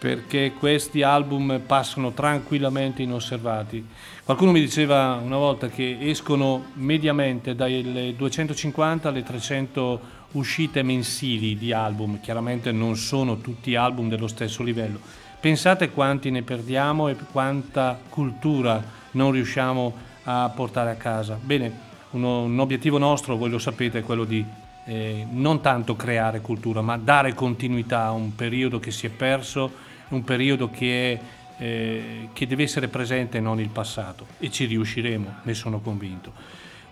[0.01, 3.85] perché questi album passano tranquillamente inosservati.
[4.23, 11.71] Qualcuno mi diceva una volta che escono mediamente dalle 250 alle 300 uscite mensili di
[11.71, 14.99] album, chiaramente non sono tutti album dello stesso livello.
[15.39, 19.93] Pensate quanti ne perdiamo e quanta cultura non riusciamo
[20.23, 21.37] a portare a casa.
[21.39, 21.71] Bene,
[22.11, 24.43] uno- un obiettivo nostro, voi lo sapete, è quello di
[24.85, 29.89] eh, non tanto creare cultura, ma dare continuità a un periodo che si è perso,
[30.11, 31.11] un periodo che,
[31.57, 34.25] è, eh, che deve essere presente e non il passato.
[34.39, 36.31] E ci riusciremo, ne sono convinto.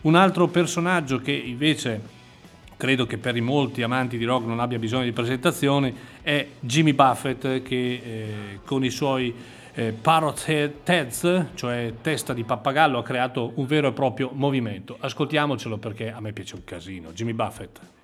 [0.02, 2.18] Un altro personaggio che invece
[2.78, 6.94] credo che per i molti amanti di rock non abbia bisogno di presentazioni, è Jimmy
[6.94, 9.36] Buffett che eh, con i suoi
[9.74, 14.96] eh, Parrot Head- Heads, cioè testa di pappagallo, ha creato un vero e proprio movimento.
[14.98, 17.12] Ascoltiamocelo perché a me piace un casino.
[17.12, 17.99] Jimmy Buffett.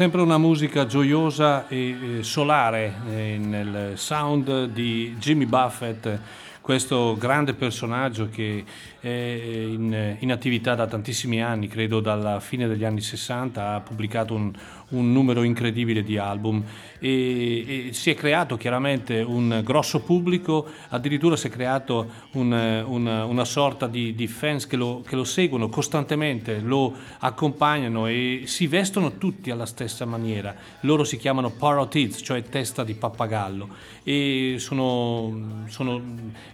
[0.00, 1.76] Sempre una musica gioiosa e
[2.20, 6.18] eh, solare eh, nel sound di Jimmy Buffett,
[6.62, 8.64] questo grande personaggio che
[8.98, 14.34] è in, in attività da tantissimi anni, credo dalla fine degli anni 60, ha pubblicato
[14.34, 14.50] un,
[14.90, 16.62] un numero incredibile di album.
[16.98, 23.24] E, e si è creato chiaramente un grosso pubblico, addirittura si è creato un- una,
[23.24, 28.66] una sorta di, di fans che lo, che lo seguono costantemente, lo accompagnano e si
[28.66, 30.54] vestono tutti alla stessa maniera.
[30.80, 33.68] Loro si chiamano parrot heads, cioè testa di pappagallo.
[34.02, 36.02] E sono, sono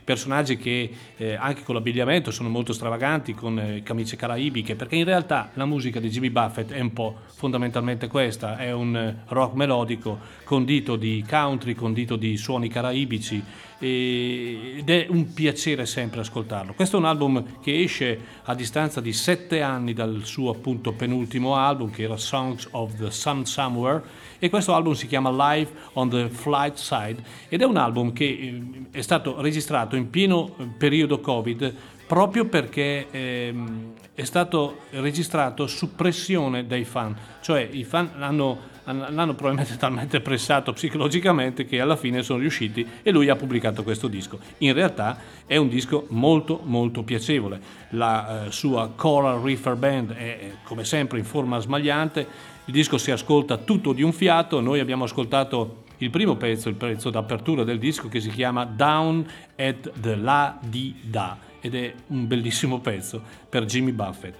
[0.04, 5.04] personaggi che eh, anche con l'abbigliamento sono molto stravaganti, con eh, camicie caraibiche, perché in
[5.04, 9.54] realtà la musica di Jimmy Buffett è un po' fondamentalmente questa, è un eh, rock
[9.54, 13.42] melodico condito di country, condito di suoni caraibici
[13.78, 16.72] ed è un piacere sempre ascoltarlo.
[16.72, 21.56] Questo è un album che esce a distanza di sette anni dal suo appunto penultimo
[21.56, 24.02] album che era Songs of the Sun Somewhere
[24.38, 28.24] e questo album si chiama Live on the Flight Side ed è un album che
[28.24, 31.74] eh, è stato registrato in pieno eh, periodo Covid
[32.06, 39.34] proprio perché ehm, è stato registrato su pressione dai fan, cioè i fan l'hanno, l'hanno
[39.34, 44.38] probabilmente talmente pressato psicologicamente che alla fine sono riusciti e lui ha pubblicato questo disco.
[44.58, 47.60] In realtà è un disco molto molto piacevole,
[47.90, 52.26] la eh, sua Coral Reefer Band è eh, come sempre in forma smagliante,
[52.64, 56.74] il disco si ascolta tutto di un fiato, noi abbiamo ascoltato il primo pezzo, il
[56.74, 61.92] pezzo d'apertura del disco che si chiama Down at the La Di Da ed è
[62.08, 64.34] un bellissimo pezzo per Jimmy Buffett.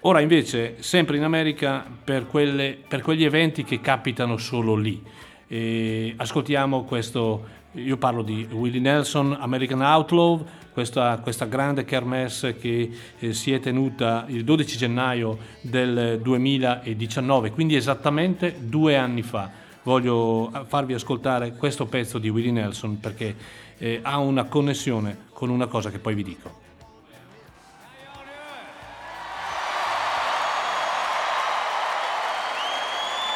[0.00, 5.02] Ora invece, sempre in America, per, quelle- per quegli eventi che capitano solo lì.
[5.46, 12.90] E ascoltiamo questo, io parlo di Willie Nelson, American Outlaw, questa, questa grande kermesse che
[13.18, 19.50] eh, si è tenuta il 12 gennaio del 2019, quindi esattamente due anni fa.
[19.82, 23.34] Voglio eh, farvi ascoltare questo pezzo di Willie Nelson perché
[23.76, 26.59] eh, ha una connessione con una cosa che poi vi dico.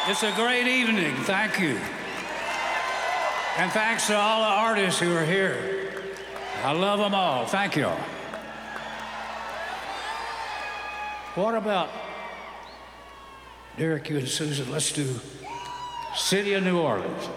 [0.07, 1.15] It's a great evening.
[1.23, 1.79] Thank you.
[3.57, 5.91] And thanks to all the artists who are here.
[6.63, 7.47] I love them all.
[7.47, 7.87] Thank you.
[7.87, 7.97] All.
[11.33, 11.89] What about
[13.77, 14.71] Derek, you and Susan?
[14.71, 15.19] Let's do
[16.13, 17.27] City of New Orleans.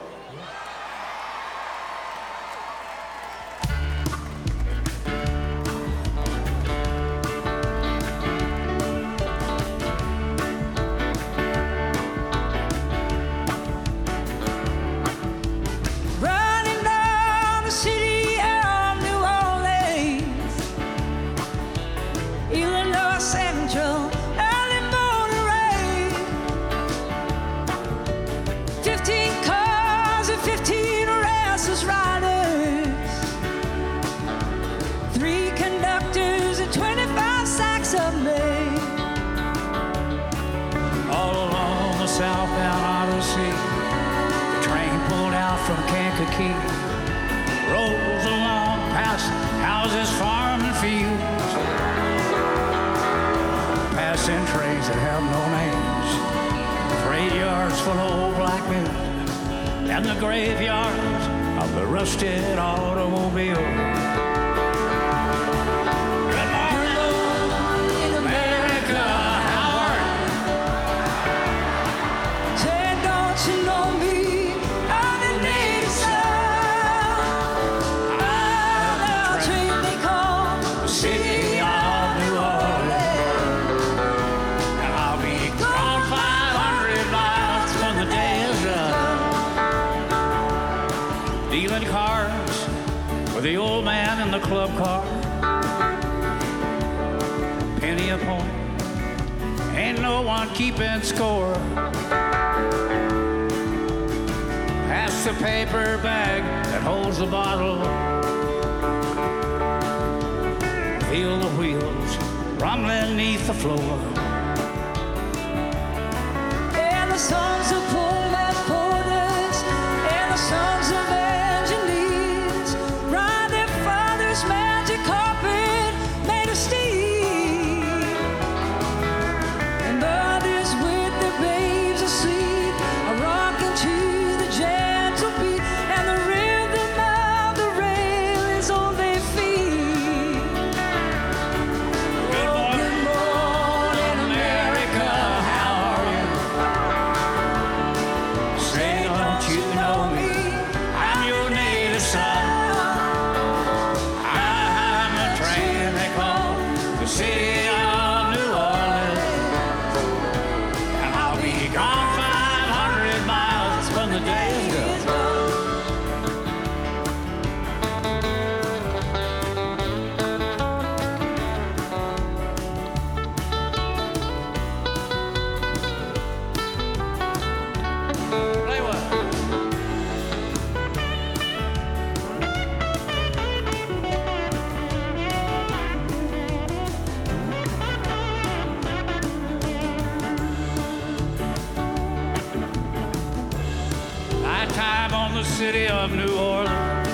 [195.38, 197.08] The city of New Orleans.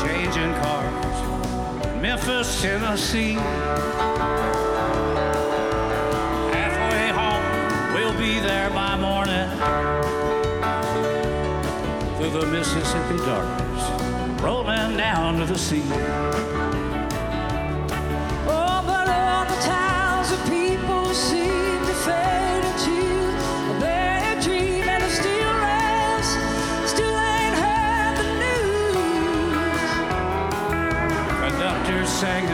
[0.00, 2.00] Changing cars.
[2.00, 3.32] Memphis, Tennessee.
[6.54, 9.48] Halfway home, we'll be there by morning.
[12.16, 15.82] Through the Mississippi darkness, rolling down to the sea.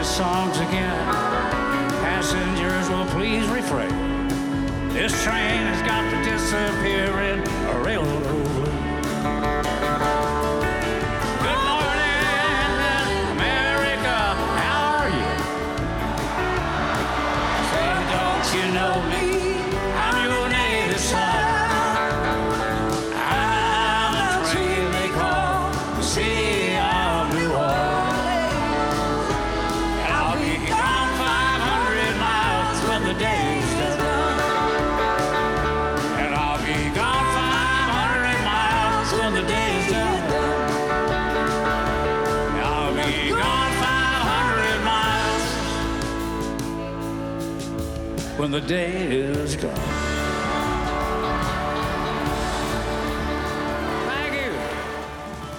[0.09, 1.05] Songs again.
[2.01, 4.27] Passengers will please refrain.
[4.89, 8.48] This train has got to disappear in a railroad.
[48.49, 49.69] When the day is you.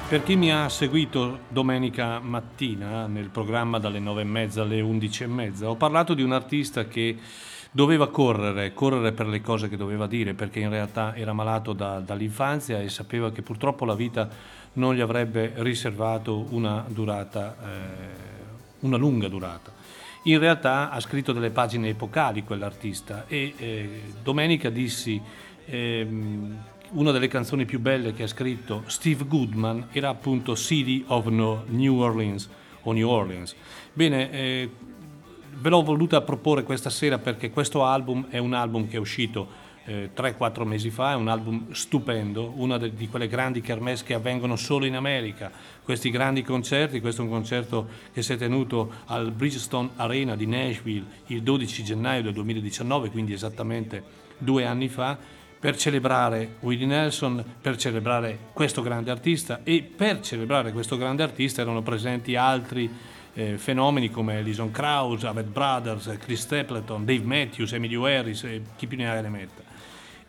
[0.09, 5.23] Per chi mi ha seguito domenica mattina nel programma dalle 9 e mezza alle 11
[5.23, 7.17] e mezza, ho parlato di un artista che
[7.71, 12.01] doveva correre, correre per le cose che doveva dire, perché in realtà era malato da-
[12.01, 14.29] dall'infanzia e sapeva che purtroppo la vita
[14.73, 17.77] non gli avrebbe riservato una durata, eh,
[18.81, 19.80] una lunga durata.
[20.25, 25.21] In realtà ha scritto delle pagine epocali quell'artista e eh, domenica dissi
[25.65, 31.27] ehm, una delle canzoni più belle che ha scritto Steve Goodman era appunto City of
[31.27, 32.51] New Orleans
[32.83, 33.55] o New Orleans.
[33.95, 34.71] Bene, eh,
[35.55, 39.60] ve l'ho voluta proporre questa sera perché questo album è un album che è uscito
[39.91, 44.15] eh, 3-4 mesi fa, è un album stupendo, una de- di quelle grandi kermesse che
[44.15, 45.51] avvengono solo in America,
[45.83, 50.47] questi grandi concerti, questo è un concerto che si è tenuto al Bridgestone Arena di
[50.47, 54.03] Nashville il 12 gennaio del 2019, quindi esattamente
[54.39, 55.19] due anni fa,
[55.59, 61.61] per celebrare Willie Nelson, per celebrare questo grande artista e per celebrare questo grande artista
[61.61, 62.89] erano presenti altri
[63.35, 68.87] eh, fenomeni come Alison Krauss, Avett Brothers, Chris Stapleton, Dave Matthews, Emilio Harris e chi
[68.87, 69.70] più ne ha ne metta.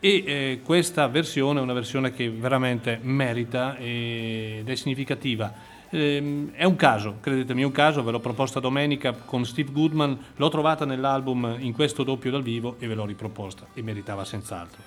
[0.03, 5.53] E eh, questa versione è una versione che veramente merita eh, ed è significativa.
[5.91, 10.17] Ehm, è un caso, credetemi, è un caso, ve l'ho proposta domenica con Steve Goodman,
[10.37, 14.81] l'ho trovata nell'album in questo doppio dal vivo e ve l'ho riproposta e meritava senz'altro.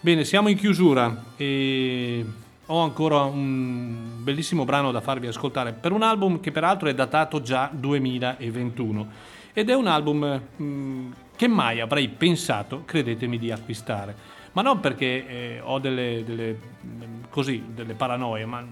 [0.00, 2.22] Bene, siamo in chiusura e
[2.66, 7.40] ho ancora un bellissimo brano da farvi ascoltare per un album che peraltro è datato
[7.40, 9.08] già 2021
[9.54, 14.36] ed è un album mm, che mai avrei pensato, credetemi, di acquistare.
[14.58, 18.66] Ma non perché eh, ho delle, delle, mm, così, delle paranoie, ma,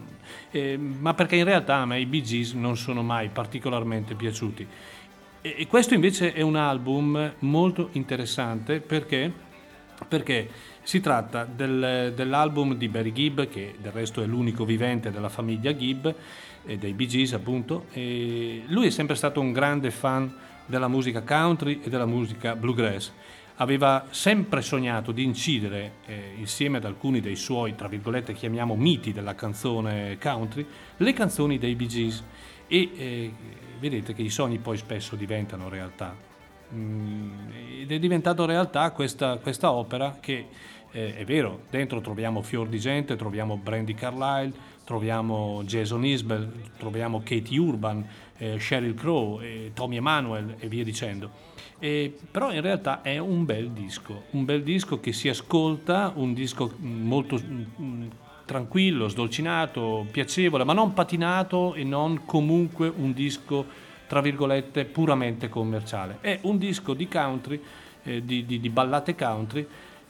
[0.50, 4.66] eh, ma perché in realtà a me i Bee Gees non sono mai particolarmente piaciuti.
[5.42, 9.32] E, e questo invece è un album molto interessante perché
[10.08, 10.50] perché
[10.82, 15.72] si tratta del- dell'album di Barry Gibb, che del resto è l'unico vivente della famiglia
[15.76, 16.08] Gibb,
[16.66, 17.86] e dei Bee Gees appunto.
[17.92, 20.34] Lui è sempre stato un grande fan
[20.66, 23.12] della musica country e della musica bluegrass.
[23.56, 29.12] Aveva sempre sognato di incidere, eh, insieme ad alcuni dei suoi, tra virgolette, chiamiamo miti
[29.12, 30.66] della canzone country,
[30.98, 32.22] le canzoni dei Bee Gees.
[32.68, 33.32] E eh,
[33.78, 36.14] vedete che i sogni poi spesso diventano realtà.
[36.74, 37.50] Mm,
[37.80, 40.46] ed è diventato realtà questa, questa opera che
[40.90, 44.52] eh, è vero, dentro troviamo fior di gente, troviamo Brandy Carlile,
[44.84, 48.06] troviamo Jason Isbell, troviamo Katie Urban,
[48.38, 51.54] eh, Sheryl Crow, eh, Tommy Emanuel e via dicendo.
[51.78, 56.32] E, però in realtà è un bel disco, un bel disco che si ascolta, un
[56.32, 58.06] disco mm, molto mm,
[58.44, 63.66] tranquillo, sdolcinato, piacevole, ma non patinato e non comunque un disco,
[64.06, 66.18] tra virgolette, puramente commerciale.
[66.20, 67.60] È un disco di country,
[68.04, 69.66] eh, di, di- di ballate country,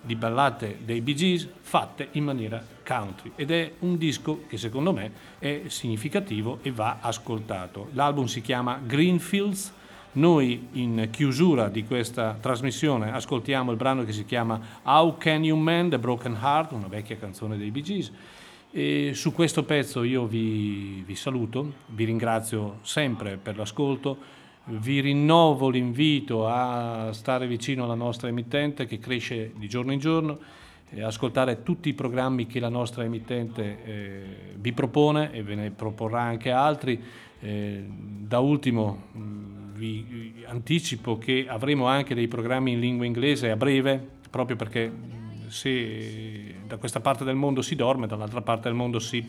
[0.07, 4.93] di ballate dei Bee Gees fatte in maniera country ed è un disco che secondo
[4.93, 5.11] me
[5.41, 7.89] è significativo e va ascoltato.
[7.93, 9.73] L'album si chiama Greenfields.
[10.17, 15.59] Noi in chiusura di questa trasmissione ascoltiamo il brano che si chiama How Can You
[15.59, 18.11] Mend the Broken Heart, una vecchia canzone dei Bee Gees.
[18.71, 24.17] E su questo pezzo io vi, vi saluto, vi ringrazio sempre per l'ascolto,
[24.65, 30.39] vi rinnovo l'invito a stare vicino alla nostra emittente che cresce di giorno in giorno,
[30.89, 34.23] e ascoltare tutti i programmi che la nostra emittente eh,
[34.55, 37.03] vi propone e ve ne proporrà anche altri.
[37.39, 43.57] Eh, da ultimo mh, vi anticipo che avremo anche dei programmi in lingua inglese a
[43.57, 48.77] breve, proprio perché mh, se da questa parte del mondo si dorme, dall'altra parte del
[48.77, 49.25] mondo si,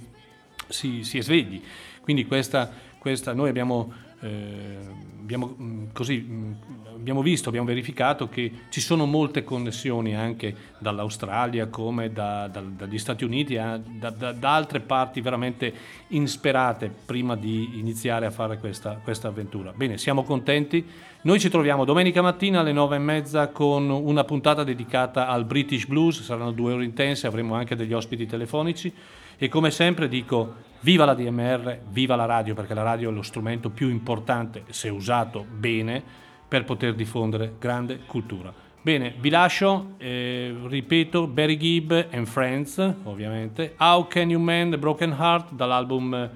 [0.68, 1.61] si, si è svegli.
[2.02, 4.78] Quindi questa, questa noi abbiamo, eh,
[5.27, 6.55] abbiamo, mh, così, mh,
[6.95, 12.97] abbiamo visto, abbiamo verificato che ci sono molte connessioni anche dall'Australia come da- dal- dagli
[12.97, 15.73] Stati Uniti, eh, da, da- da altre parti veramente
[16.09, 19.73] insperate prima di iniziare a fare questa, questa avventura.
[19.75, 20.85] Bene, siamo contenti.
[21.23, 25.85] Noi ci troviamo domenica mattina alle nove e mezza con una puntata dedicata al British
[25.87, 28.93] Blues, saranno due ore intense, avremo anche degli ospiti telefonici
[29.37, 33.23] e come sempre dico viva la DMR, viva la radio perché la radio è lo
[33.23, 36.03] strumento più importante se usato bene
[36.48, 38.53] per poter diffondere grande cultura.
[38.81, 43.73] Bene, vi lascio, eh, ripeto, Barry Gibb and Friends, ovviamente.
[43.80, 46.30] How Can You Mend the Broken Heart dall'album eh,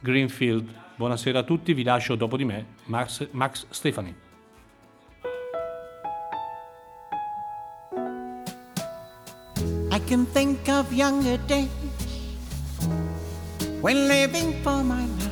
[0.00, 0.72] Greenfield.
[0.96, 4.14] Buonasera a tutti, vi lascio dopo di me Max, Max Stefani.
[9.90, 11.68] I can think of younger days
[13.80, 15.27] when living for my life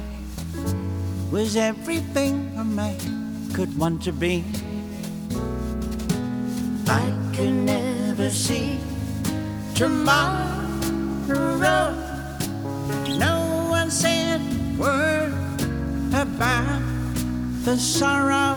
[1.31, 2.99] was everything a man
[3.53, 4.45] could want to be.
[6.87, 8.79] I could never see
[9.75, 11.27] tomorrow.
[13.19, 14.41] No one said
[14.79, 15.33] word
[16.13, 16.83] about
[17.65, 18.57] the sorrow.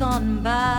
[0.00, 0.69] Gone by.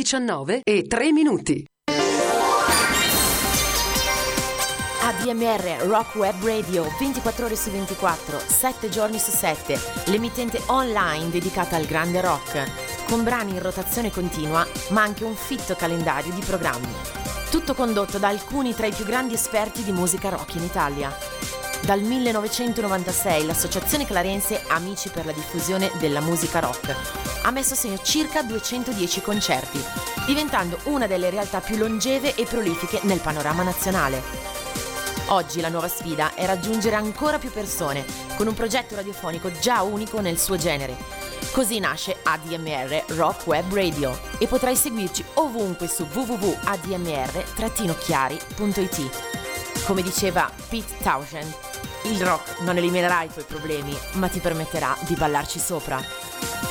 [0.00, 1.62] 19 e 3 minuti.
[5.02, 11.76] ADMR Rock Web Radio 24 ore su 24, 7 giorni su 7, l'emittente online dedicata
[11.76, 16.92] al grande rock, con brani in rotazione continua, ma anche un fitto calendario di programmi.
[17.50, 21.14] Tutto condotto da alcuni tra i più grandi esperti di musica rock in Italia.
[21.82, 26.94] Dal 1996 l'associazione clarense Amici per la diffusione della musica rock
[27.42, 29.82] ha messo a segno circa 210 concerti,
[30.26, 34.22] diventando una delle realtà più longeve e prolifiche nel panorama nazionale.
[35.28, 38.04] Oggi la nuova sfida è raggiungere ancora più persone
[38.36, 40.96] con un progetto radiofonico già unico nel suo genere.
[41.52, 49.10] Così nasce ADMR Rock Web Radio e potrai seguirci ovunque su www.admr-chiari.it.
[49.86, 51.69] Come diceva Pete Townshend,
[52.04, 56.69] il rock non eliminerà i tuoi problemi, ma ti permetterà di ballarci sopra.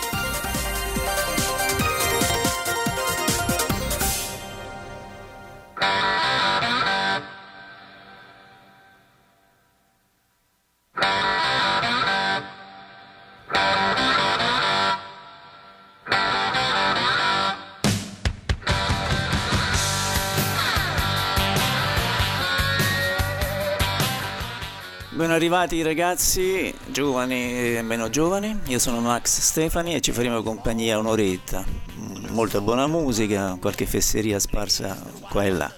[25.40, 31.64] Arrivati ragazzi, giovani e meno giovani, io sono Max Stefani e ci faremo compagnia un'oretta,
[31.98, 35.72] Mm, molta buona musica, qualche fesseria sparsa qua e là.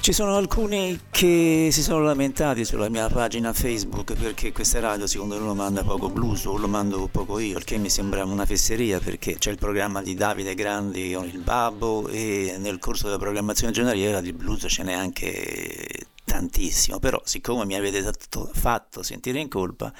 [0.00, 5.38] Ci sono alcuni che si sono lamentati sulla mia pagina Facebook perché questa radio secondo
[5.38, 8.98] loro manda poco blues o lo mando poco io, il che mi sembra una fesseria
[8.98, 13.72] perché c'è il programma di Davide Grandi con il Babbo e nel corso della programmazione
[13.72, 16.05] giornaliera di blues ce n'è anche
[16.36, 19.92] tantissimo, però siccome mi avete fatto, fatto sentire in colpa,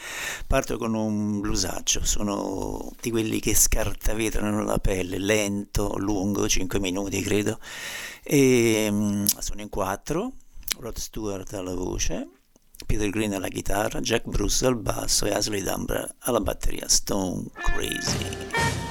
[0.46, 7.22] parto con un blusaccio, sono di quelli che scartavetrano la pelle, lento, lungo, 5 minuti
[7.22, 7.58] credo,
[8.22, 10.32] e mm, sono in quattro,
[10.78, 12.28] Rod Stewart alla voce,
[12.84, 18.85] Peter Green alla chitarra, Jack Bruce al basso e Ashley Dunbar alla batteria, Stone Crazy.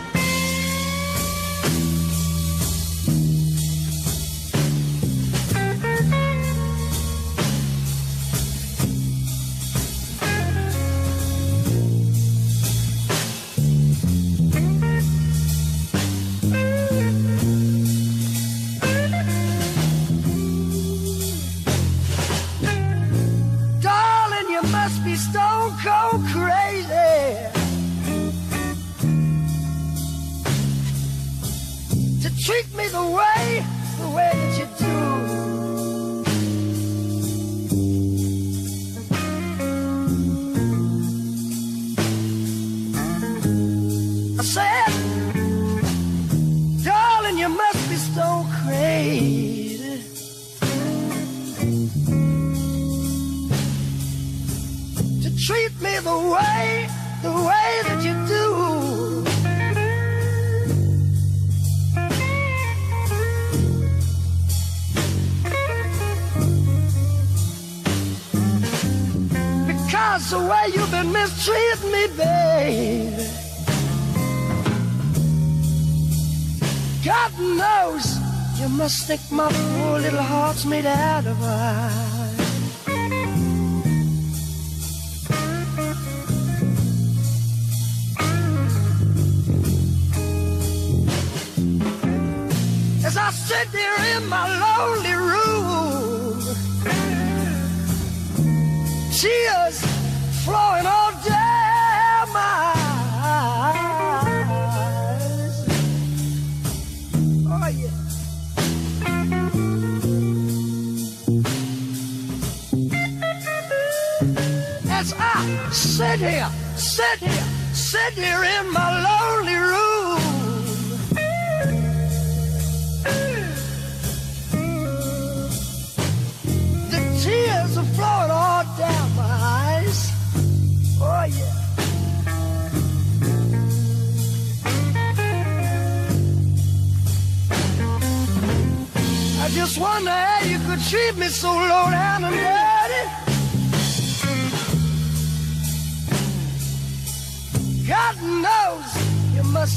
[80.56, 82.05] Little heart's made out of ice.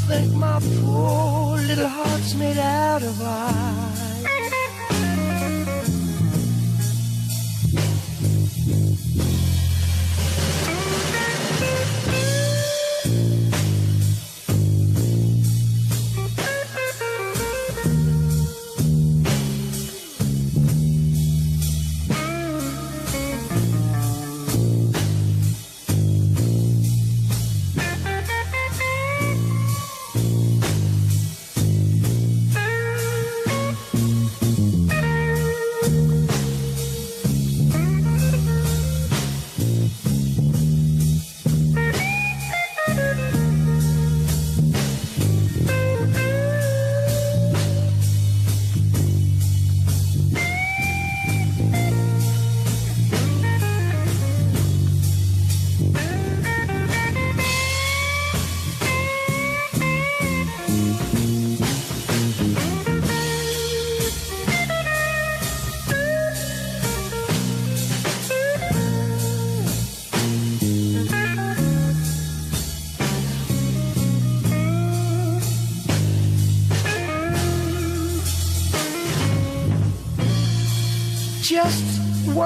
[0.08, 3.97] Think my poor little heart's made out of ice.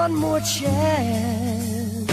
[0.03, 2.03] One more chance.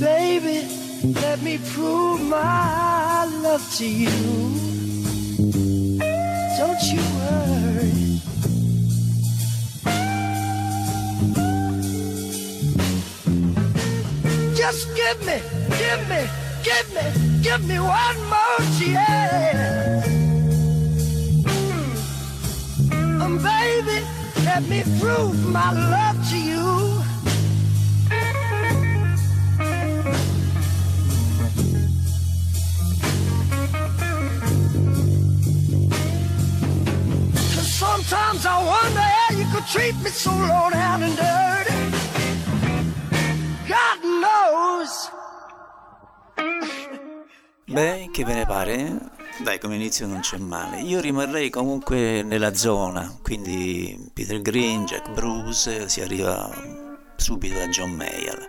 [0.00, 0.58] Baby,
[1.20, 4.35] let me prove my love to you.
[49.86, 50.80] Dai, come inizio non c'è male.
[50.80, 56.50] Io rimarrei comunque nella zona, quindi Peter Green, Jack Bruce, si arriva
[57.16, 58.46] subito a John Mayall.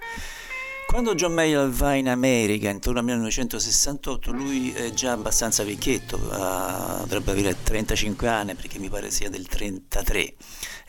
[0.88, 7.32] Quando John Mayall va in America, intorno al 1968, lui è già abbastanza vecchietto, dovrebbe
[7.32, 10.34] avere 35 anni perché mi pare sia del 33.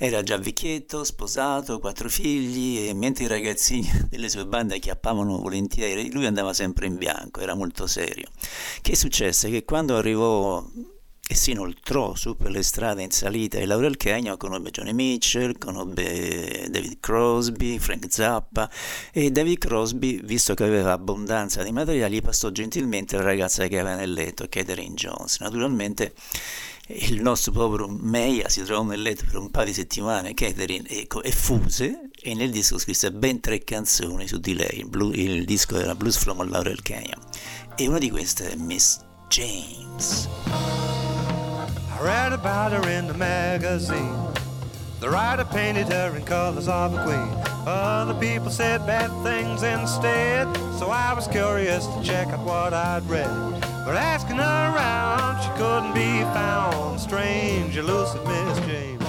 [0.01, 6.13] Era già vecchietto, sposato, quattro figli e mentre i ragazzini delle sue bande acchiappavano volentieri,
[6.13, 8.29] lui andava sempre in bianco, era molto serio.
[8.81, 9.51] Che successe?
[9.51, 10.65] Che quando arrivò
[11.31, 15.59] e si inoltrò su per le strade in salita e Laurel Canyon conobbe Johnny Mitchell,
[15.59, 18.71] conobbe David Crosby, Frank Zappa
[19.13, 23.97] e David Crosby, visto che aveva abbondanza di materiali, passò gentilmente la ragazza che aveva
[23.97, 25.41] nel letto, Catherine Jones.
[25.41, 26.15] Naturalmente
[26.89, 31.23] il nostro povero Meia si trovò nel letto per un paio di settimane, Catherine ecco,
[31.23, 35.79] effuse e nel disco scrisse ben tre canzoni su di lei, il, blu- il disco
[35.79, 37.21] era Blues from Laurel Canyon
[37.77, 40.29] e una di queste è Miss James.
[40.47, 44.15] I read about her in the magazine.
[45.01, 47.49] The writer painted her in colors of a queen.
[47.67, 50.49] Other people said bad things instead,
[50.79, 53.78] so I was curious to check out what I'd read.
[53.89, 57.01] But asking her around, she couldn't be found.
[57.01, 59.03] Strange, elusive Miss James.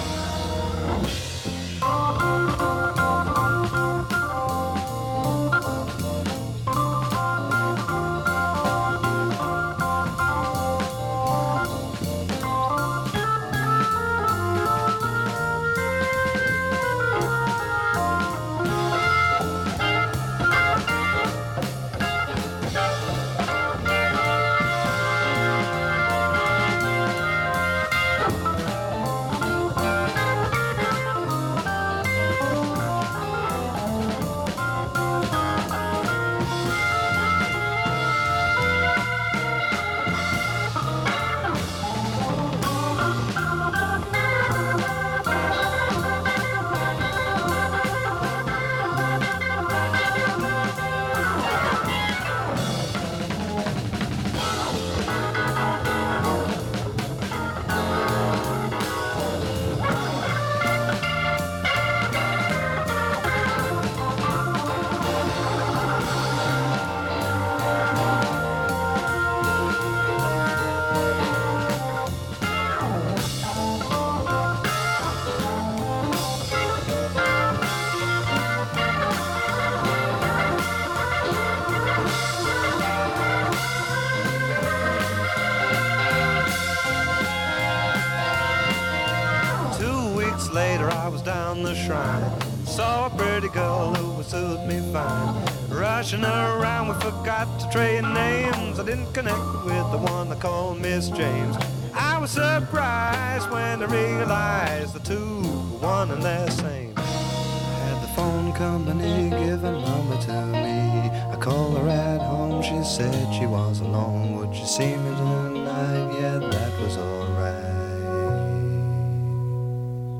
[96.00, 98.80] Rushing around, we forgot to trade names.
[98.80, 101.58] I didn't connect with the one I called Miss James.
[101.94, 106.96] I was surprised when I realized the two were one and the same.
[106.96, 111.12] Had the phone company give a number to me.
[111.34, 114.38] I called her at home, she said she was alone.
[114.38, 116.18] Would you see me tonight?
[116.18, 117.76] Yeah, that was alright.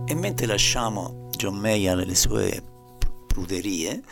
[0.10, 2.62] E mentre lasciamo John Mayall e le sue
[3.28, 4.04] pruderie,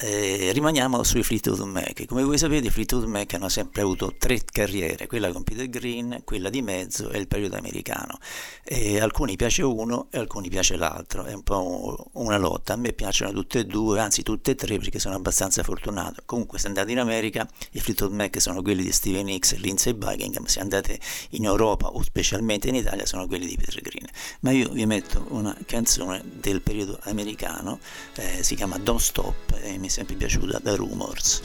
[0.00, 2.04] eh, rimaniamo sui Fleetwood Mac.
[2.06, 6.22] Come voi sapete, i Fleetwood Mac hanno sempre avuto tre carriere, quella con Peter Green,
[6.24, 8.18] quella di mezzo e il periodo americano.
[8.62, 12.74] E alcuni piace uno e alcuni piace l'altro, è un po' una lotta.
[12.74, 16.22] A me piacciono tutte e due, anzi tutte e tre perché sono abbastanza fortunato.
[16.24, 20.44] Comunque, se andate in America, i Fleetwood Mac sono quelli di Steven Hicks Lindsey Buckingham,
[20.44, 21.00] se andate
[21.30, 24.06] in Europa o specialmente in Italia sono quelli di Peter Green.
[24.40, 27.80] Ma io vi metto una canzone del periodo americano,
[28.14, 31.40] eh, si chiama Don't Stop e mi è sempre piaciuta, da Rumors.